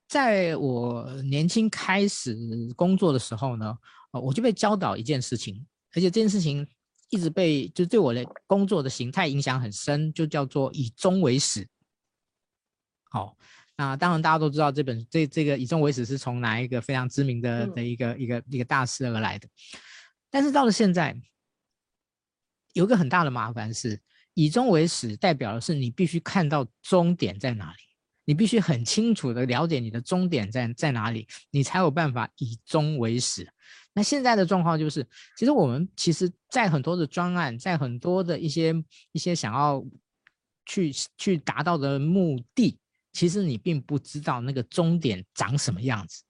[0.08, 2.36] 在我年轻开始
[2.76, 3.78] 工作的时候呢，
[4.10, 6.66] 呃，我就被教导一件事情，而且这件事情
[7.10, 11.68] 一直被就对我的工作的形态影响很深，就叫做以终为始。
[13.10, 13.36] 好，
[13.76, 19.46] 那当然大家都知道这本这这个以终为始是从哪一个非常知名的的一个一个一个大师而来的，
[20.30, 21.14] 但是到了现在，
[22.72, 24.00] 有个很大的麻烦是，
[24.34, 27.91] 以终为始代表的是你必须看到终点在哪里。
[28.24, 33.48] 你必须很清楚的了解你的终点在在哪里，你才有办法以终为始。
[33.94, 35.06] 那现在的状况就是，
[35.36, 38.74] 其实我们其实，在很多的专案，在很多的一些
[39.12, 39.84] 一些想要
[40.64, 42.78] 去去达到的目的，
[43.12, 46.22] 其实你并不知道那个终点长什么样子。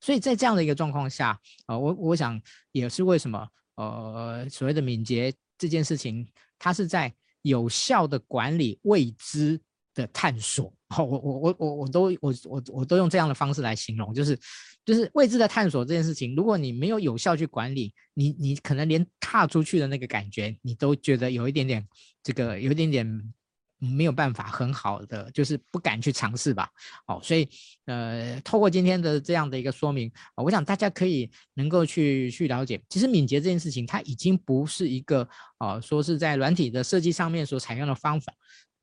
[0.00, 2.38] 所以在这样的一个状况下，呃，我我想
[2.72, 9.58] 也是为什么，呃，所谓的敏捷这件事情，它是在有效的管理未知
[9.94, 14.38] 的探索，好，我我我我我都我我我都用这样的方式来形容，就是
[14.84, 21.86] 就是未知的探索这件事情，如果你没有有效去管理，你你可能连踏出去的那个感觉，你都觉得有一点点
[22.22, 23.34] 这个有一点点。
[23.80, 26.70] 没有办法很好的，就是不敢去尝试吧。
[27.06, 27.46] 哦，所以
[27.84, 35.28] 呃，透过今天的这样的一个说明，我想大家可以能够去去了解，其实敏捷这件事情，它已经不是一个
[35.58, 38.32] 哦，说是在软体的设计上面所采用的方法。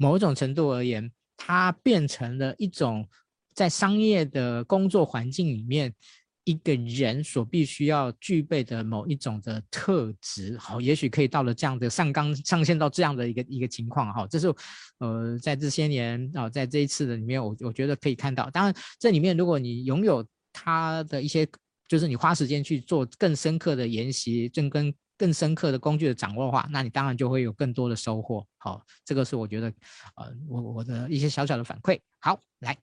[0.01, 3.07] 某种程度而言，它变成了一种
[3.53, 5.93] 在商业的工作环境里面。
[6.43, 14.51] 一个人所必须要具备的某一种的特质，好，也许可以到了这样的上纲上线到这样的一个一个情况，哈，这是
[14.97, 18.49] 呃在这些年啊，在这一次的里面，我我觉得可以看到。
[18.49, 21.47] 当然，这里面如果你拥有他的一些，
[21.87, 24.91] 就是你花时间去做更深刻的研习，正跟
[25.21, 28.43] 更深刻的工具的掌握的话，那你当然就会有更多的收获。
[28.57, 29.67] 好，这个是我觉得
[30.15, 31.99] 呃我我的一些小小的反馈。
[32.19, 32.75] 好，来。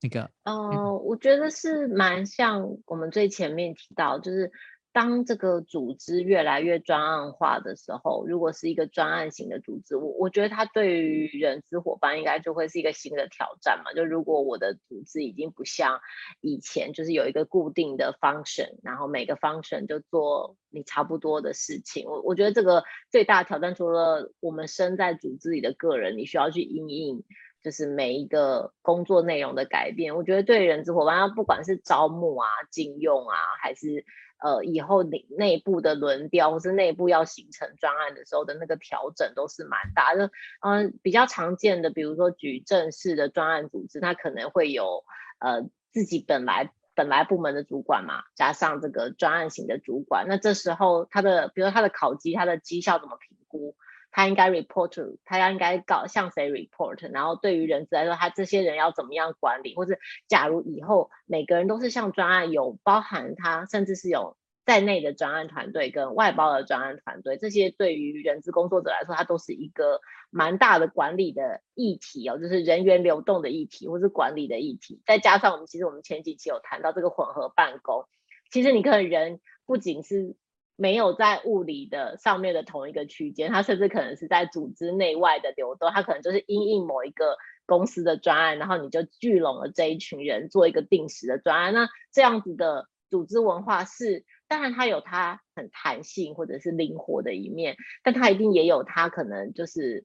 [0.00, 4.50] 那个，呃，我觉得是蛮像我们最前面提到，就是
[4.92, 13.92] 当这个组织越来越专案化的时候，如果是一个专案型的组织，我我觉得它对于人资伙伴应该就会是一个新的挑战嘛。
[13.94, 15.98] 就如果我的组织已经不像
[16.40, 27.24] 以前，就是有一个固定的 function，然后每个 function 就做你差不多的事情，我我觉得这个最大的挑战，除了我们身在组织里的个人，你需要去因应。
[27.64, 34.04] 就是每一个工作内容的改变，我觉得对人资伙伴，不管是招募啊、禁用啊，还是
[34.42, 40.30] 呃以后内内部的轮调，或是内部要形成专案的时候的那个调整，都是蛮大的。
[40.60, 45.04] 嗯、比较常见的，比如说举正式的专案组织，它可能会有
[45.38, 45.62] 呃
[45.92, 53.76] 自己本来本来部门的主管嘛，加上这个专案型的主管，那这时候他的，比如说他的考级、他的绩效怎么评估？
[54.14, 59.96] 他应该 report to，他要应该告向谁 report，然后对于人资来说，他这些人要怎么样管理，或者
[60.28, 64.36] 假如以后每个人都是像专案有包含他，甚至是有
[64.66, 70.00] 在内的专案团队跟外包的专案团队，这些对于人资工作者来说，它都是一个
[70.30, 75.00] 蛮大的管理的议题哦，就是人员流动的议题，或是管理的议题。
[75.06, 78.04] 再加上我们其实我们前几期有谈到这个混合办公，
[78.50, 80.36] 其实你可能人不仅是。
[80.82, 91.72] 没有在物理的上面的同一个区间，它甚至可能是在组织内外的流动，它可能就是因应某一个公司的专案，然后你就聚拢了这一群人做一个定时的专案。
[91.72, 100.04] 那这样子的组织文化是，当然它有它很弹性或者是灵活的一面，但它一定也有它可能就是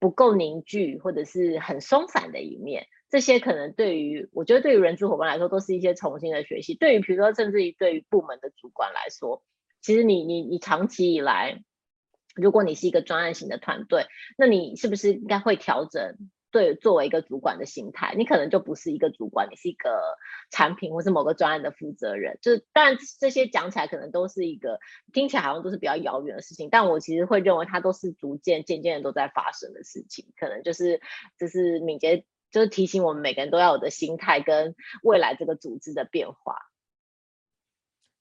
[0.00, 2.86] 不够凝聚或者是很松散的一面。
[3.10, 9.42] 这些可能对于我觉得对于人资伙伴来说都是一些重新的学习，对于比如说甚至于对于部门的主管来说。
[9.84, 11.62] 其实你你你长期以来，
[12.34, 14.06] 如果你是一个专案型的团队，
[14.38, 16.16] 那你是不是应该会调整
[16.50, 18.14] 对作为一个主管的心态？
[18.16, 20.16] 你可能就不是一个主管，你是一个
[20.50, 22.38] 产品或是某个专案的负责人。
[22.40, 24.80] 就是，但这些讲起来可能都是一个
[25.12, 30.32] 听起来好像都是比较遥远的事情，但我其实会认为它都是逐渐渐渐的都在发生的事情。
[30.38, 31.02] 可能就是
[31.38, 36.56] 就是敏捷，就是提醒我们每个人都要有的心态跟未来这个组织的变化。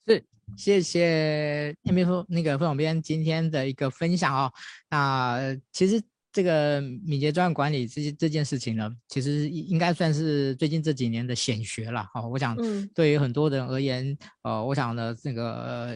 [0.07, 0.23] 是。
[0.57, 4.51] 谢谢 Amy 那个副总编今天的一个分享哦。
[4.89, 5.99] 那其实
[6.33, 12.05] 这个敏捷专案管理这这件事情呢，其实应该算是最近这几年的显学了。
[12.13, 12.57] 哦，我想
[12.93, 15.95] 对于很多人而言，呃，我想呢，这个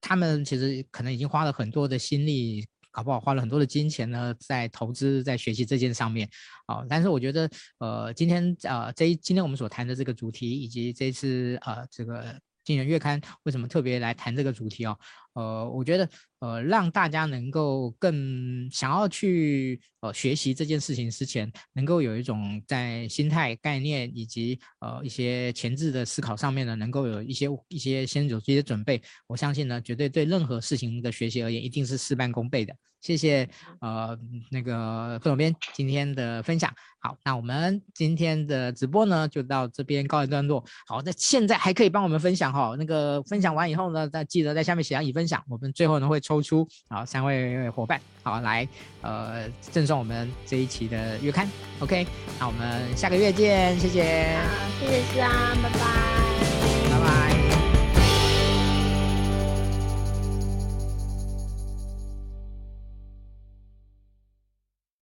[0.00, 6.28] 他们其实可能已经花了很多的心力，搞不好花了很多的金钱呢，在投资在学习这件上面。
[6.66, 12.38] 啊，但是我觉得，呃，今天呃这一今天我们所谈的这个主题，以及这次呃这个。
[12.64, 14.96] 今年月刊为什么特别来谈这个主题啊？
[15.34, 16.08] 呃，我觉得
[16.44, 32.74] 呃，让大家能够更想要去呃学习这件事情之前，能够有一种在心态概念以及呃一些前置的思考上面呢，能够有一些一些先有这些准备，我相信呢，绝对对任何事情的学习而言，一定是事半功倍的。
[33.00, 33.46] 谢谢，
[33.82, 34.18] 呃，
[34.50, 36.72] 那个副总编今天的分享。
[37.00, 40.64] 好，那我们今天的直播呢，就到这边告一段落。
[40.86, 45.44] 好，那现在还可以帮我们分享哈，那个分享完以后呢，再记得在下面写上已分享。
[45.50, 48.66] 我们最后呢会抽抽出好三位伙伴，好来
[49.02, 51.48] 呃赠送我们这一期的月刊。
[51.78, 52.04] OK，
[52.40, 54.36] 那我们下个月见，谢谢。
[54.36, 55.30] 好，谢谢思安，
[55.62, 56.23] 拜拜。